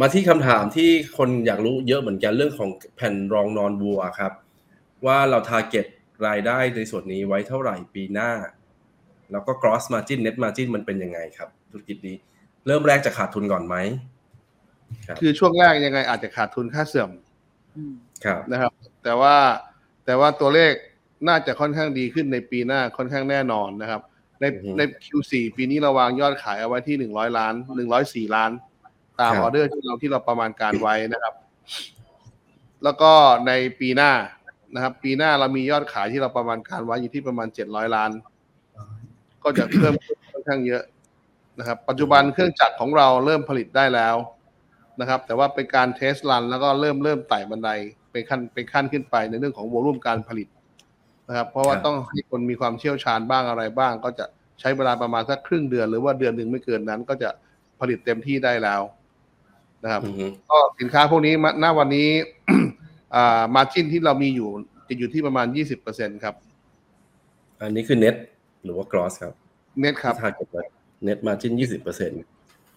[0.01, 4.32] มาที่คำถามที่คนอยากรู้เยอะเหมือนกันเรื่องของแผ่นรองนอนวัวครับ
[5.07, 5.86] ว่าเราทาร์เก็ต
[6.26, 8.30] รายได้ในส่วนนี้ไว้เท่าไหร่ปีหน้า
[9.32, 12.16] แล้วก็ gross margin net margin มันเป็นยังไงครับ ธุรกิจนี้
[12.66, 13.76] เริ่มแรกจะขาดทุนก่อนไหม
[15.07, 17.11] ครับคือช่วงแรกยังไงอาจจะขาดทุนค่าเสื่อม
[17.76, 17.93] อืม
[18.24, 18.72] ครับนะครับ
[19.03, 19.36] แต่ว่า
[20.05, 20.72] แต่ว่าตัวเลข
[21.28, 24.01] น่าจะค่อนข้างดีขึ้นในปีหน้าค่อนข้างแน่นอนนะครับ
[24.40, 28.51] ในอือฮึใน Q4 ปีนี้เราวางยอดขายเอาไว้ที่หนึ่งร้อยล้านหนึ่งร้อยสี่ล้าน
[29.20, 31.34] ตามครับออเดอร์ที่เราที่เราประมาณการไว้นะครับ
[32.84, 33.12] แล้วก็
[33.46, 34.12] ในปีหน้า
[34.74, 38.11] นะครับ ปีหน้าเรามียอดขายที่เราประมาณการไว้อยู่ที่ประมาณเจ็ดร้อยล้าน
[39.42, 40.82] ก็จะเพิ่มขึ้นค่อนข้างเยอะ
[41.59, 44.16] นะครับ ปัจจุบันเครื่องจักรของเราเริ่มผลิตได้แล้ว
[45.01, 47.70] นะครับ แต่ว่าเป็นการเทสรันแล้วก็เริ่มเริ่มไต่บันได
[48.12, 50.48] เป็นขั้นเป็นขั้นขึ้นไปในเรื่องของวอลุ่มการผลิต
[51.28, 54.24] นะครับ เพราะว่าครับต้องให้คนมีความเชี่ยวชาญบ้างอะไรบ้าง ก็จะ
[54.61, 57.30] ใช้เวลาประมาณสักครึ่งเดือน หรือว่าเดือนหนึ่งไม่เกินนั้น ก็จะ
[57.80, 58.82] ผลิตเต็มที่ได้แล้ว
[59.82, 62.08] นะครับอือฮึก็สินค้าพวกนี้มาณวันนี้
[63.14, 64.48] อ่ามาจิ้นที่เรามีอยู่
[64.88, 66.34] จะอยู่ที่ประมาณยี่สิบเปอร์เซ็นครับ
[67.61, 68.16] อันนี้คือ net
[68.64, 69.34] หรือว่า gross ครับ
[69.80, 70.62] เน็ตครับที่ทาร์เก็ตไว้
[71.04, 72.22] เน็ตมาจิ้นยี่สิบเปอร์เซ็นต์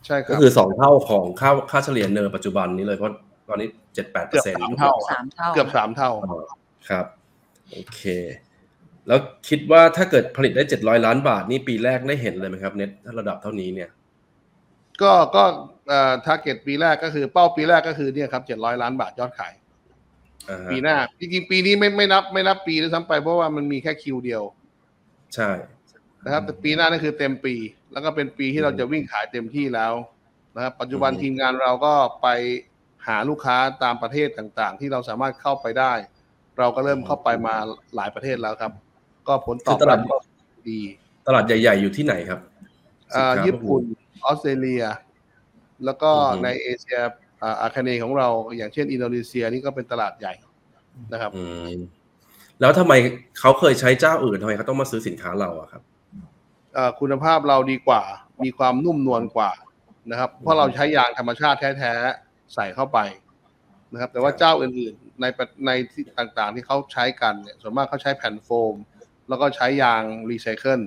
[0.05, 3.11] ใช่คก็รับคือสองเท่าของค่าค่าเฉลี่ยเนอร์ปัจจุบันนี้เลยเพราะ
[3.47, 6.11] ตอนนี้เจ็ดแปดเปอเกืร์อบเซ็นต์สามเท่าสามเท่า เกือบสามเท่า
[6.89, 7.05] ครับ
[7.71, 8.01] โอเค
[9.07, 9.19] แล้ว
[9.49, 13.89] คิดว่าถ้าเกิดผลิตได้เจ็ดร้อยล้านบาทนี่ปีแรกได้เห็นเลยไหมครับเน็ตถ้าระดับเท่านี้เนี่ย
[15.01, 15.43] ก็ก็
[15.87, 19.53] เอ่อทาร์เก็ตปีแรกก็คือเป้าปีแรกก็คือเนี่ยครับเจ็ดร้อยล้านบาทยอดขาย
[20.49, 24.43] อ่าฮะปีหน้าจริงๆปีนี้ไม่ไม่นับไม่นับปีด้วยซ้ำไปเพราะว่ามันมีแค่คิวเดียว
[25.35, 25.51] ใช่
[26.23, 27.55] นะครับแต่ปีหน้านั่นคือเต็มปี
[27.91, 29.93] แล้วก็เป็นปีที่เราจะวิ่งขายเต็มที่แล้ว
[30.55, 32.27] นะครับปัจจุบันอืมทีมงานเราก็ไป
[33.07, 35.93] หาลูกค้าตามประเทศต่างๆ ที่เราสามารถเข้าไปได้
[36.59, 37.55] เราก็เริ่มเข้าไปมา
[37.95, 38.71] หลายประเทศแล้วครับ
[39.27, 40.17] ก็ผลตอบรับก็
[40.69, 40.79] ดี
[41.27, 42.39] ตลาดใหญ่ ๆ อยู่ที่ไหนครับ
[43.13, 43.81] อ่าสินค้าญี่ปุ่น
[44.25, 44.83] ออสเตรเลีย
[45.85, 46.99] แล้วก็อือฮึในเอเชีย
[47.43, 48.27] อ่าอาคเนย์ของเรา
[48.57, 50.33] อย่างเช่น อินโดนีเซียนี่ก็เป็นตลาดใหญ่
[51.13, 51.73] นะครับอืม
[52.61, 52.93] แล้วทำไม
[53.39, 55.81] เขาเคยใช้เจ้าอื่นทำไมเขาต้องมาซื้อสินค้าเราอะครับ
[56.73, 58.03] เอ่อคุณภาพเราดีกว่า
[58.43, 59.51] มีความนุ่มนวลกว่า
[60.11, 62.22] นะครับ เพราะเราใช้ยางธรรมชาติแท้ๆ
[62.55, 62.99] ใส่เข้าไป
[63.91, 68.75] นะครับ แต่ว่าครับเจ้าอื่นๆในประในที่ต่างๆที่เขาใช้กันเนี่ยส่วนมากเขาใช้แผ่นโฟม
[69.29, 70.81] แล้วก็ใช้ยางรีไซเคิล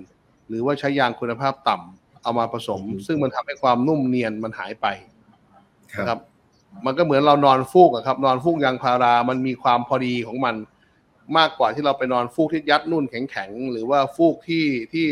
[0.48, 4.86] หรือว่าใช้ยางคุณภาพต่ำเอามาผสม ซึ่งมันทำให้ความนุ่มเนียนมันหายไป
[5.98, 6.20] นะครับ
[6.86, 10.54] มันก็เหมือนเรานอนฟูกอะครับ นอนฟูกยางพารามันมีความพอดีของมัน
[11.38, 15.06] มากกว่าที่เราไปนอนฟูกที่ยัดนุ่นแข็งๆ หรือว่าฟูกที่ที่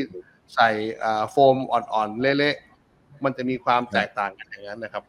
[0.55, 0.69] ใส่
[1.03, 5.05] อ่าโฟมอ่อนๆ เละๆ มันจะมีความแตกต่างกันอย่างนั้นนะครับ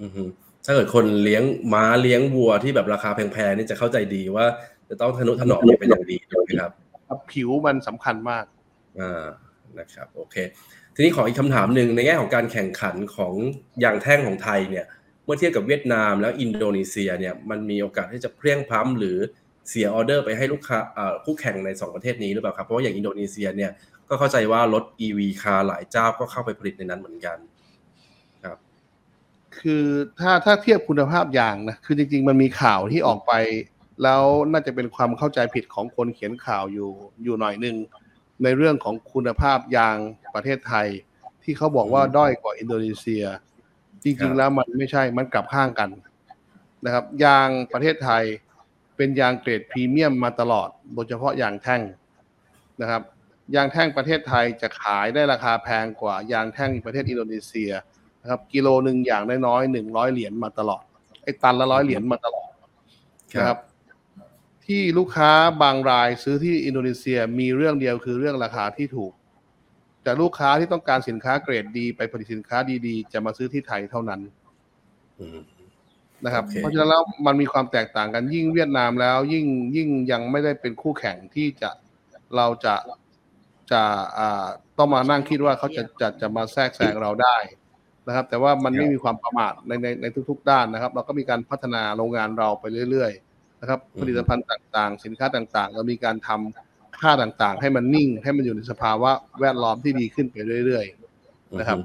[0.00, 0.22] อือฮึ
[0.66, 1.42] ถ้าเกิดคนเลี้ยง
[1.72, 4.46] ม้าเลี้ยงวัวที่แบบราคาแพงๆนี่จะเข้าใจดีว่า
[4.88, 6.72] จะต้องทนุถนอมอย่างเป็นอย่างดีถูกไหมครับ
[7.30, 8.44] ผิวมันสำคัญมาก
[9.00, 9.24] อ่า
[9.78, 10.36] นะครับโอเค
[10.94, 13.34] ทีนี้ขออีกคำถามหนึ่งในแง่ของการแข่งขันของ
[13.84, 14.86] ยางแท่งของไทยเนี่ย
[15.24, 19.18] เมื่อเทียบกับเวียดนามแล้วอินโดนีเซียเนี่ยมันมีโอกาสที่จะเพลียงพล้ำหรือ
[19.68, 23.70] เสียออเดอร์ไปให้ลูกค้าอ่าคู่แข่งในสองประเทศนี้หรือเปล่าครับเพราะว่าอย่างอินโดนีเซียเนี่ย
[24.08, 27.55] ก็เข้าใจว่ารถ EV คาร์หลายเจ้าก็เข้าไปผลิตในนั้นเหมือนกันครับ
[29.60, 29.84] คือ
[30.20, 33.32] ถ้าถ้าเทียบคุณภาพยางนะคือจริง ๆ มันมีข่าวที่ออกไป
[34.02, 36.90] แล้วน่าจะเป็นความเข้าใจผิดของคนเขียนข่าวอยู่
[37.22, 37.76] อยู่หน่อยหนึ่ง
[38.42, 39.96] ในเรื่องของคุณภาพยาง
[40.34, 40.86] ประเทศไทย
[41.42, 43.24] ที่เขาบอกว่าด้อยกว่าอินโดนีเซีย
[44.02, 45.90] จริง ๆ แล้วมันไม่ใช่มันกลับข้างกัน
[46.84, 48.24] นะครับ ยางประเทศไทย
[48.96, 51.82] เป็นยางเกรดพรีเมียมมาตลอด โดยเฉพาะยางแท่ง
[52.80, 53.02] นะครับ
[53.54, 57.70] ยางแท่งประเทศไทยจะขายได้ราคาแพงกว่ายางแท่งประเทศอินโดนีเซีย
[58.26, 60.82] นะครับ กิโลหนึ่งอย่างน้อยๆหนึ่งร้อยเหรียญมาตลอด
[61.22, 62.50] ไอ้ตันละร้อยเหรียญมาตลอด
[63.38, 63.58] นะครับ
[64.66, 65.30] ที่ลูกค้า
[65.62, 69.12] บางรายซื้อที่อินโดนีเซียมีเรื่องเดียวคือเรื่องราคาที่ถูก
[70.02, 74.20] แต่ลูกค้าที่ต้องการสินค้าเกรดดี ไปผลิตสินค้าดีๆ จะมาซื้อที่ไทยเท่านั้น
[75.20, 75.40] อืม
[76.24, 79.46] นะครับโอเคเพราะฉะนั้นแล้วมันมีความแตกต่างกันยิ่งเวียดนามแล้ว ยิ่ง
[79.76, 81.70] ยิ่งยังไม่ได้เป็นคู่แข่งที่จะ
[82.36, 82.74] เราจะ
[83.70, 83.82] จะ
[84.18, 84.46] อ่า
[84.78, 87.36] ต้องมานั่งคิดว่าเขาจะจะจะมาแทรกแซงเราได้
[88.06, 100.36] นะครับ แต่ว่ามันไม่มีความประมาทในในในทุก ๆ ด้านนะครับ เราก็มีการพัฒนาโรงงานเราไปเรื่อยๆนะครับ ผลิตภัณฑ์ต่างๆ สินค้าต่างๆ เรามีการทำค่าต่างๆ ให้มันนิ่ง ให้มันอยู่ในสภาวะแวดล้อมที่ดีขึ้นไป
[100.66, 100.84] เรื่อย
[101.58, 101.78] นะครับ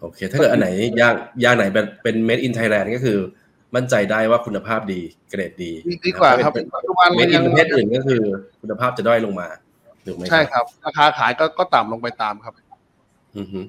[0.00, 0.68] โอเค ถ้าเกิดอันไหน
[1.00, 1.14] ยาง
[1.44, 3.18] ยางไหนเป็นเป็น made in Thailand ก็คือ
[3.74, 8.22] มั่นใจได้ว่าคุณภาพดีเกรดดีๆดีดีกว่าครับเป็นปัจจุบันเมมันดอิยันงประเทศอื่นก็คือ
[8.60, 9.48] คุณภาพจะด้อยลงมา
[10.06, 12.54] ถูกไหมใช่ครับ ราคาขายก็ก็ต่ำลงไปตามครับ
[13.36, 13.60] อือฮึ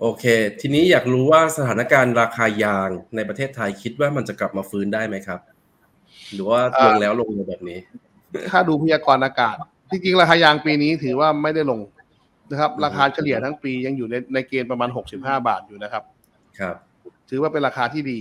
[0.00, 0.24] โอเค
[0.60, 5.40] ทีนี้อยากรู้ว่าสถานการณ์ราคายางในประเทศไทยคิดว่ามันจะกลับมาฟื้นได้ไหมครับ
[6.32, 7.78] หรือว่าเอ่อลงแล้วลงเลยแบบนี้
[8.50, 9.56] ถ้าดูพยากรณ์อากาศ
[9.90, 11.80] จริงๆ ราคายางปีนี้ถือว่าไม่ได้ลง
[12.50, 14.88] นะครับอืมราคาเฉลี่ยทั้งปียังอยู่ในในเกณฑ์ประมาณ
[15.18, 16.02] 65 บาทอยู่นะครับ
[16.58, 16.76] ครับ
[17.30, 18.20] ถือว่าเป็นราคาที่ดี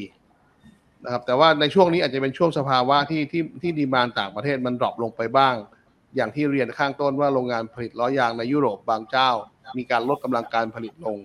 [1.04, 5.56] นะครับ แต่ว่าในช่วงนี้อาจจะเป็นช่วงสภาวะที่ที่ที่ดีมานต่างประเทศมันดรอปลงไปบ้าง
[6.16, 9.30] อย่างที่เรียนข้างต้นว่าโรงงานผลิตล้อยางในยุโรปบางเจ้า
[9.78, 11.18] มีการลดกำลังการผลิตลง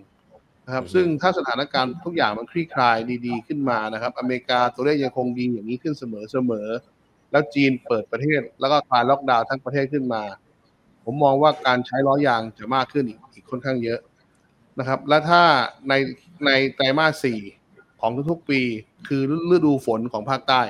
[0.70, 2.96] นะครับอืมซึ่งถ้าสถานการณ์ทุกอย่างมันคลี่คลาย
[3.26, 10.22] ดีๆขึ้นมานะครับ อเมริกาตัวเลขยังคงดีอย่างนี้ขึ้นเสมอเสมอๆแล้วจีนเปิดประเทศ แล้วก็คลายล็อกดาวน์ทั้งประเทศขึ้นมา
[11.04, 14.00] ผมมองว่าการใช้ล้อยางจะมากขึ้นอีกอีกค่อนข้างเยอะ
[14.78, 15.42] นะครับ และถ้า
[15.88, 15.94] ใน
[16.46, 17.40] ในไตรมาสสี่
[18.00, 18.60] ของทุกๆ ปี
[19.08, 19.22] คือ
[19.54, 20.62] ฤดูฝนของภาคใต้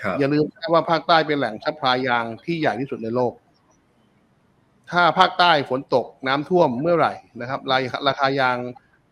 [0.00, 3.32] ครับอย่าลืมนะว่าภาคใต้เป็นแหล่ง supply ยางที่ใหญ่ที่สุดในโลก
[4.90, 8.56] ถ้าภาคใต้ฝนตกน้ำท่วมเมื่อไหร่นะครับราคาราคายาง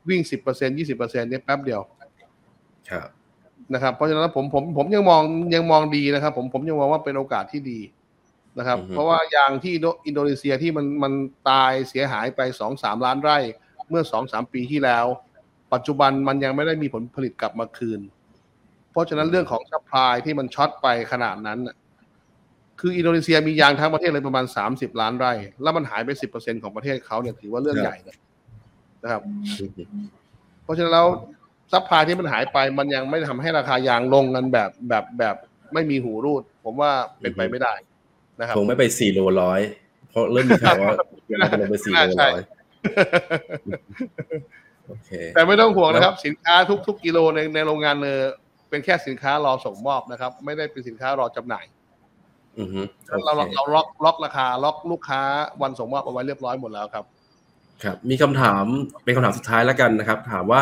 [0.09, 1.81] วิ่งสิบเปอร์เซ็นต์ยี่สิบเปอร์เซ็นต์เนี่ยแป๊บเดียว
[2.91, 3.09] ครับ
[3.75, 5.23] นะครับ เพราะฉะนั้นผมผมผมยังมอง
[5.55, 7.81] ยังมองดีนะครับ ผมผมยังมองว่าเป็นโอกาสที่ดี
[8.59, 11.13] นะครับอือฮึเพราะว่ายางที่อินโดอินโดนีเซียที่มันมัน
[11.51, 13.39] ตายเสียหายไปสองสามล้านไร่
[13.89, 15.07] เมื่อสองสามปีที่แล้ว
[15.73, 18.01] ปัจจุบันมันยังไม่ได้มีผลผลิตกลับมาคืน
[18.93, 21.77] เพราะฉะนั้นเรื่องของ supply ที่มัน short ไปขนาดนั้นน่ะ
[22.81, 25.33] คืออินโดนีเซียมียางทั้งประเทศเลยประมาณ 30 ล้านไร่
[25.63, 28.17] แล้วมันหายไป 10%ของประเทศเขาเนี่ยถือว่าเรื่องใหญ่นะครับ
[29.03, 29.23] นะครับ
[30.65, 31.07] เพราะฉะนั้นแล้ว
[31.73, 35.37] supply ที่มันหายไปมันยังไม่ทำให้ราคายางลงกันแบบแบบแบบ
[35.75, 36.91] ไม่มีหูรูด ผมว่า
[37.21, 37.75] เป็นไปไม่ได้
[38.41, 39.61] นะครับคงไม่ไปสี่โลร้อย
[40.11, 40.95] เพราะเริ่มมีข่าวว่า
[41.41, 42.43] น่าจะลงไปสี่โลร้อยใช่
[44.89, 48.21] โอเคแต่ไม่ต้องห่วงนะครับ สินค้าทุกทุกกิโลในในโรงงานเนอ
[48.71, 51.65] เป็นแค่สินค้ารอส่งมอบนะครับ ไม่ได้เป็นสินค้ารอจำหน่าย
[52.59, 55.21] อือฮึโอเค เราเราเราล็อกล็อกราคาล็อกลูกค้า
[55.63, 57.05] วันส่งมอบเอาไว้เรียบร้อยหมดแล้วครับ
[57.85, 58.65] ครับมีคำถาม
[59.05, 60.61] เป็นคำถามสุดท้ายแล้วกันนะครับ ถามว่า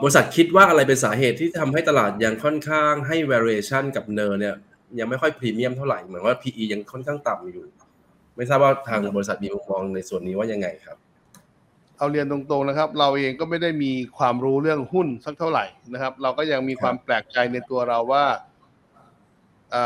[0.00, 4.54] บริษัทคิดว่าอะไรเป็นสาเหตุที่ทำให้ตลาดยังค่อนข้างให้ variation กับเนอร์เนี่ย
[4.98, 7.64] ยังไม่ค่อยพรีเมียมเท่าไหร่เหมือนว่า PE ยังค่อนข้างต่ำอยู่
[8.36, 10.96] ไม่ทราบว่าทางบริษัทมีมุมมองในส่วนนี้ว่ายังไงครับ
[11.98, 18.24] เอาเรียนตรงๆนะครับ เราเองก็ไม่ได้มีความรู้เรื่องหุ้นสักเท่าไหร่นะครับ เราก็ยังมีความแปลกใจในตัวเราว่า
[19.74, 19.82] อ่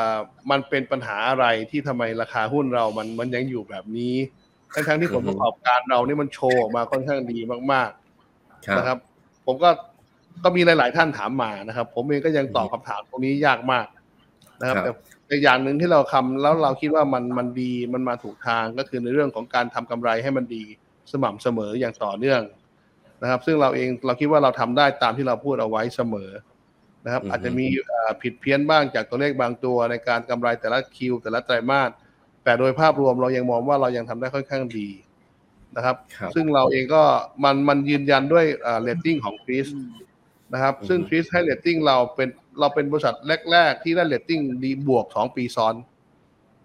[0.51, 4.15] มันเป็นปัญหาอะไรที่ทำไมราคาหุ้นเรามันมันยังอยู่แบบนี้
[4.75, 7.39] ทั้งๆที่ผลประกอบการเรานี่มันโชว์ออกมาค่อนข้างดี
[7.73, 7.91] มาก
[8.67, 8.99] ครับๆนะครับ
[9.47, 9.71] ผมก็
[10.45, 13.87] ก็มีหลาย ๆ ท่านถามมานะครับ ผมเองก็ยังตอบคำถามตรงนี้ยากมาก
[14.61, 14.91] นะครับครับแต่
[15.27, 20.65] แต่อย่างหนึ่งที่เราทำแล้วเราคิดว่ามันมันดีมันมาถูกทางก็คือในเรื่องของการทำกำไรให้มันดี
[21.13, 22.43] สม่ำเสมออย่างต่อเนื่อง
[23.23, 26.31] นะครับ ซึ่งเราเองเราคิดว่าเราทำได้ตามที่เราพูดเอาไว้เสมอ
[27.05, 31.91] นะครับอือฮึอาจจะมีเอ่อผิดเพี้ยนบ้างจากตัวเลขบางตัวในการกำไรแต่ละ Q แต่ละไตรมาส
[32.45, 34.89] แต่โดยภาพรวมเรายังมองว่าเรายังทำได้ค่อนข้างดี
[35.77, 37.03] นะครับครับ ซึ่งเราเองก็
[37.45, 38.47] มันมันยืนยันด้วย
[38.83, 39.69] เรตติ้งของ TRIS
[40.53, 42.29] นะครับอือฮึซึ่ง TRIS ให้เรตติ้งเราเป็น
[42.61, 43.15] เราเป็นบริษัท
[43.51, 45.75] แรก ๆ ที่ได้เรตติ้งดีบวกสองปีซ้อน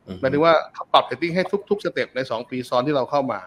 [0.07, 3.39] อือฮึหมายถึงว่าเขาปรับเรตติ้งให้ทุกๆ step ในสองปีซ้อนที่เราเข้ามา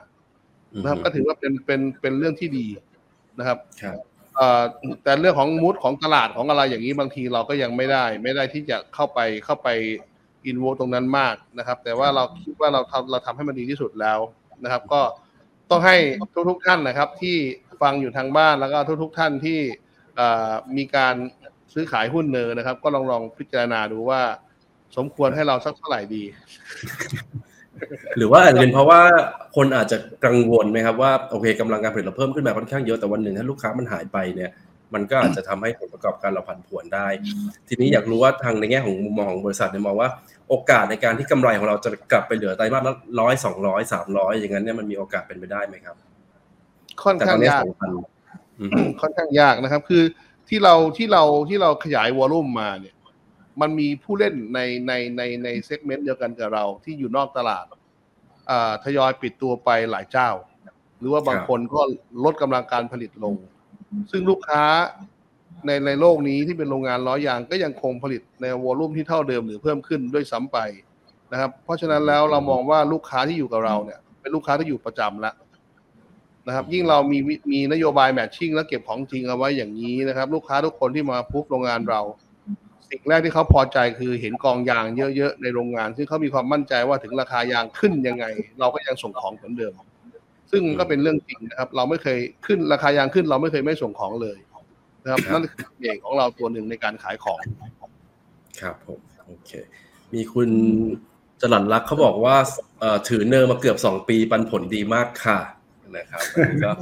[0.72, 2.66] อือฮึนะครับ ก็ถือว่าเป็นเป็นเป็นเรื่องที่ดี
[3.38, 3.96] นะครับครับ
[4.36, 4.62] เอ่อ
[5.02, 9.68] แต่เรื่องของมูดของตลาดของอะไรอย่างนี้บางทีเราก็ยังไม่ได้ ไม่ได้ที่จะเข้าไปเข้าไป
[10.46, 14.18] อินโวตรงนั้นมากนะครับ แต่ว่าเราคิดว่าเราทำเราทำให้มันดีที่สุดแล้ว
[14.64, 15.00] นะครับ ก็
[15.70, 15.96] ต้องให้
[16.50, 17.36] ทุกๆท่านนะครับ ที่
[17.82, 19.60] ฟังอยู่ทางบ้านแล้วก็ทุกๆท่านที่
[20.76, 21.14] มีการ
[21.74, 24.20] ซื้อขายหุ้นเนอนะครับ ก็ลองลองพิจารณาดูว่า
[24.96, 26.22] สมควรให้เราสักเท่าไหร่ดี
[28.16, 29.00] หรือว่าอาจจะเป็นเพราะว่า
[29.56, 34.50] คนอาจจะกังวลไหมครับว่าโอเคกำลังการผลิตเราเพิ่มขึ้นมาค่อนข้างเยอะแต่วันหนึ่งถ้าลูกค้ามันหายไปเนี่ย
[34.94, 37.06] มันก็อาจจะทำให้ผลประกอบการเราผันผวนได้
[37.68, 40.08] ทีนี้อยากรู้ว่าทางในแง่ของมุมมองของบริษัทเนี่ยมองว่า
[40.48, 45.96] โอกาสในการที่กำไรของเราจะกลับไปเหลือไตรมาสละร้อยสองร้อยสามร้อยอย่างนั้นเนี่ยมันมีโอกาสเป็นไปได้ไหมครับ
[47.02, 47.90] ค่อนแต่ตข้าองนนี้ยากสองพัน
[48.60, 50.02] อืมค่อนข้างยากนะครับ คือ
[50.48, 52.94] ที่เราที่เราที่เราขยายวอลลุ่มมาเนี่ย
[53.60, 57.66] มันมีผู้เล่นในในในในเซกเมนต์เดียวกันกับเราที่อยู่นอกตลาด
[58.50, 60.30] อ่าทยอยปิดตัวไปหลายเจ้า
[60.98, 61.80] หรือว่าบางครับคนก็
[62.24, 63.34] ลดกำลังการผลิตลง
[64.10, 64.62] ซึ่งลูกค้า
[65.66, 70.58] ในในโลกนี้ที่เป็นโรงงานล้อยางก็ยังคงผลิตในวอลลุ่มที่เท่าเดิมหรือเพิ่มขึ้นด้วยซ้ำไป
[71.32, 75.34] นะครับ เพราะฉะนั้นแล้วเรามองว่าลูกค้าที่อยู่กับเราเนี่ย เป็นลูกค้าที่อยู่ประจำแล้ว
[76.46, 77.18] นะครับ ยิ่งเรามี
[77.52, 82.00] มีนโยบายแมทชิ่งและเก็บของจริงเอาไว้อย่างนี้นะครับ ลูกค้าทุกคนที่มาพุบโรงงานเรา
[82.90, 84.84] สิ่งแรกที่เขาพอใจคือเห็นกองยาง
[85.16, 88.24] เยอะๆในโรงงาน ซึ่งเขามีความมั่นใจว่าถึงราคายางขึ้นยังไง
[88.60, 89.74] เราก็ยังส่งของเหมือนเดิม
[90.50, 94.38] ซึ่งก็เป็นเรื่องจริงนะครับ เราไม่เคยขึ้นราคายางขึ้น เราไม่เคยไม่ส่งของเลย
[95.04, 97.40] นะครับครับนั่นคือเอกของเราตัวหนึ่งในการขายของ
[98.60, 99.50] ครับผมโอเค
[100.14, 100.50] มีคุณ
[101.40, 102.36] จรันลักษณ์เขาบอกว่า
[102.80, 105.38] เอ่อถือเนอร์มาเกือบสองปีปันผลดีมากค่ะ
[105.96, 106.72] นะครับอันนี้ก็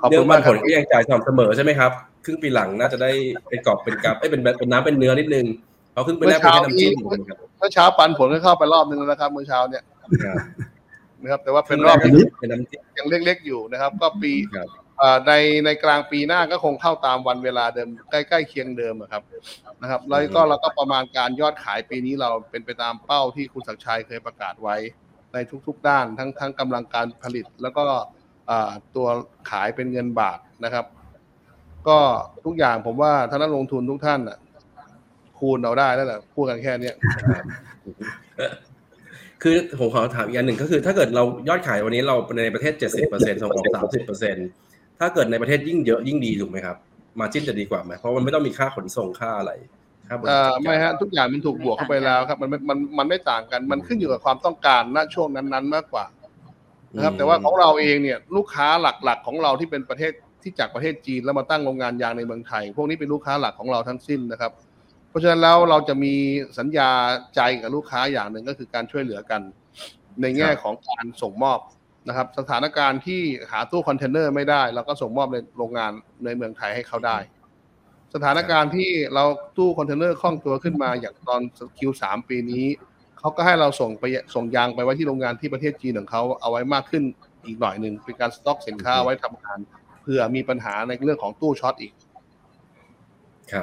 [0.00, 1.90] ขอบเรื่คุองณปัมานกผครับลก็ยังจ่ายสม่ำเสมอใช่ไหมครับ
[2.24, 3.10] ครึ่งปีหลังน่าจะได้
[3.48, 5.46] เป็นกรอบเป็นกราฟเอ้ยเป็นแบบเป็นน้ำเป็นเนื้อนิดนึง
[5.92, 9.82] เพราะครึ่งปีแรกเป็นแค่น้ำจิ้มอยู่นะครับเมื่อเช้าปันผลก็เข้าไปรอบนึงแล้วนะครับเมื่อเช้าเนี่ย
[11.22, 14.68] นะครับ แต่ว่าเป็นรอบคที่งแรกเป็นน้ำจิ้มยังเล็กๆอยู่นะครับ ก็ปีครับ
[14.98, 15.32] เอ่อใน
[15.64, 19.22] ในกลางปีหน้าก็คงเข้าตามวันเวลาเดิมใกล้ๆเคียงเดิมอะครับ
[19.82, 24.76] นะครับ แล้วก็เราก็ประมาณการยอดขายปีนี้เราเป็นไปตามเป้าที่คุณศักดิ์ชัยเคยประกาศไว้
[25.32, 27.84] ในทุกๆด้านทั้งทั้งกำลังการผลิตแล้วก็
[28.50, 29.08] อ่าตัว
[29.50, 30.84] ขายเป็นเงินบาทนะครับ
[31.88, 31.98] ก็
[32.44, 34.38] ทุกอย่างผมว่าท่านนักลงทุนทุกท่านอะ
[35.38, 36.94] คูณเอาได้แล้วแหละพูดกันแค่เนี้ย
[39.42, 43.66] คือผมขอถามอีกอันหนึ่งก็คือ ถ้าเกิดเรายอดขายวันนี้เราในประเทศ 70%ส่งออก
[44.32, 46.76] 30%ถ้าเกิดในประเทศยิ่งเยอะยิ่งดีถูกไหมครับ
[47.20, 49.52] มาจิ้นจะดีกว่าไหมเพราะมันไม่ต้องมีค่าขนส่งค่าอะไร
[50.08, 56.04] ค่าบริเอ่การอไม่ฮะทุกอย่างมันถูกบวกเข้าไปแล้วครับ มันมันมันไม่ต่างกันมันขึ้นอยู่กับความต้องการณช่วงนั้นๆมากกว่า
[56.94, 60.12] นะครับแต่ว่าของเราเองเนี่ยลูกค้าหลักๆของเราที่เป็นประเทศ
[60.42, 64.52] ที่จากประเทศจีนแล้วมาตั้งโรงงานยางในเมืองไทย พวกนี้เป็นลูกค้าหลักของเราทั้งสิ้นนะครับ
[65.12, 66.14] เพราะฉะนั้นแล้วเราจะมี
[66.58, 66.90] สัญญา
[67.36, 69.40] ใจกับลูกค้าอย่างหนึ่งก็คือการช่วยเหลือกัน
[70.22, 71.58] ในแง่ของการส่งมอบ
[72.08, 75.92] นะครับ สถานการณ์ที่หาตู้คอนเทนเนอร์ไม่ได้เราก็ส่งมอบในโรงงาน
[76.24, 77.18] ในเมืองไทยให้เขาได้
[78.14, 79.24] สถานการณ์ที่เรา
[79.56, 81.40] ตู้คอนเทนเนอร์คล่องตัวขึ้นมาอย่างตอน
[81.78, 82.66] Q3 ปีนี้
[83.18, 84.04] เขาก็ให้เราส่งไป
[84.34, 87.02] ส่งยางไปไว้ที่โรงงานที่ประเทศจีนของเขาเอาไว้มากขึ้น
[87.46, 89.58] อีกหน่อยหนึ่งเป็นการสต็อกสินค้าเอาไว้ทำงาน
[90.02, 92.11] เผื่อมีปัญหาในเรื่องของตู้ช็อตอีกครับ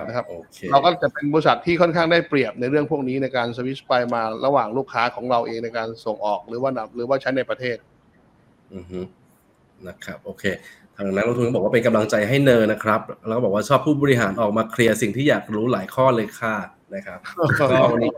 [0.08, 7.78] นะครับโอเคเราก็จะเป็นบริษัทที่ค่อนข้างได้เปรียบในเรื่องพวกนี้ในการสวิชไปมาระหว่างลูกค้าของเราเองในการส่งออกหรือว่านำหรือว่าใช้ในประเทศ
[8.76, 9.00] อือฮึ
[9.88, 10.44] นะครับ โอเค
[10.96, 16.56] ทางนักลงทุนก็บอกว่าเป็นกำลังใจให้เนอร์นะครับ แล้วก็บอกว่าชอบผู้บริหารออกมาเคลียร์สิ่งที่อยากรู้หลายข้อเลยค่ะ
[16.96, 17.20] นะครับ
[17.60, 18.12] ก็วันนี้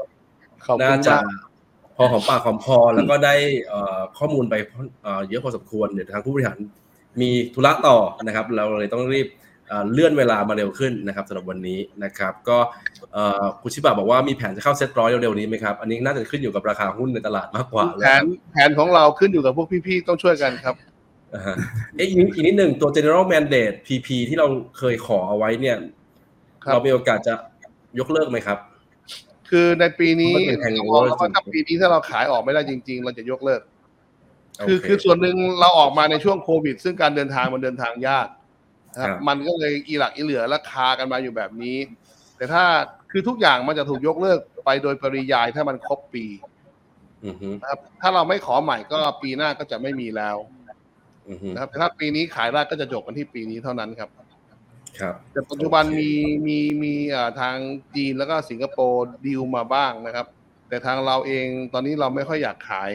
[0.66, 1.52] ขอบคุน่าณจะมาก
[1.96, 3.36] พอของปากของคอแล้วก็ได้
[3.68, 4.56] เอ่อข้อมูลไป
[5.04, 6.58] เอ่อเยอะพอสมควรเดี๋ยวทางผู้บริหาร
[7.22, 9.28] มีธุระต่อนะครับ เราเลยต้องรีบ
[9.72, 12.58] เอ่อเลื่อนเวลามาเร็วขึ้นนะครับสำหรับวันนี้นะครับ ก็
[13.14, 20.76] เอ่อคุณชิบะบอกว่ามีแผนจะเข้าเซ็ตร้อยเร็วๆนี้ไหมครับ อันนี้น่าจะขึ้นอยู่กับราคาหุ้นในตลาดมากกว่าแผแล้วนแผนของเราขึ้นอยู่กับพวกพี่ๆต้องช่วยกันครับ
[21.34, 21.56] อ่าฮะ
[21.96, 24.48] เอ๊ะอีกนิดอีกนิดหนึ่งตัว general mandate PP ที่เรา
[24.78, 25.78] เคยขอเอาไว้เนี่ย
[26.64, 27.34] ครับเรามีโอกาสจะ
[28.00, 28.58] ยกเลิกไหมครับ
[29.50, 33.62] คือในปีนี้มันเป็น hangover เราบอกแล้วว่าถ้าปีนี้ถ้าเราขายออกไม่ได้จริง ๆ เราจะยกเลิก
[34.68, 38.28] คือโเคือส่วนหนึ่งเราออกมาในช่วงโควิด ซึ่งการเดินทางมันเดินทางยาก
[38.94, 41.78] นะครับครับมันก็เลยอีหลักอีเหลือราคากันมาอยู่แบบนี้
[42.38, 42.64] แต่ถ้า
[43.12, 46.26] คือทุกอย่างมันจะถูกยกเลิกไปโดยปริยายถ้ามันครบปี
[47.26, 50.38] อือฮึนะครับ ถ้าเราไม่ขอใหม่ก็ปีหน้าก็จะไม่มีแล้ว
[51.30, 54.10] อือฮึนะครับแต่ถ้าปีนี้ขายได้ก็จะจบกันที่ปีนี้เท่านั้นครับ
[55.00, 56.10] ครับ แต่ปัจจุบันโอเคมี
[56.48, 57.56] มีมีเอ่อทาง
[57.96, 60.26] จีนแล้วก็สิงคโปร์ดีลมาบ้างนะครับ
[60.70, 62.92] แต่ทางเราเองตอนนี้เราไม่ค่อยอยากขาย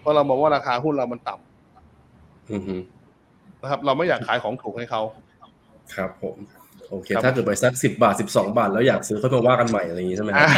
[0.00, 2.76] เพราะเรามองว่าราคาหุ้นเรามันต่ำอือฮึ
[3.64, 5.02] นะครับ เราไม่อยากขายของถูกให้เขา
[5.94, 6.36] ครับผม
[6.90, 10.48] โอเคครับถ้าเกิดไปสักสิบาทสิบสองบาท แล้วอยากซื้อค่อยมาว่ากันใหม่อะไรอย่างนี้ใช่ไหมครับ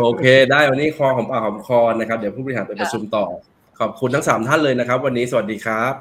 [0.00, 3.24] โอเค ได้วันนี้คอของปากของคอนะครับ เดี๋ยวผู้บริหารไปประชุมต่อ
[3.80, 5.94] ขอบคุณทั้งสามท่านเลยนะครับ วันนี้สวัสดีครับ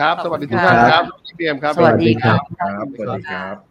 [0.00, 3.69] ครับ สวัสดีทุกท่านครับพี่เบียมครับ สวัสดีครับครับสวัสดีครับ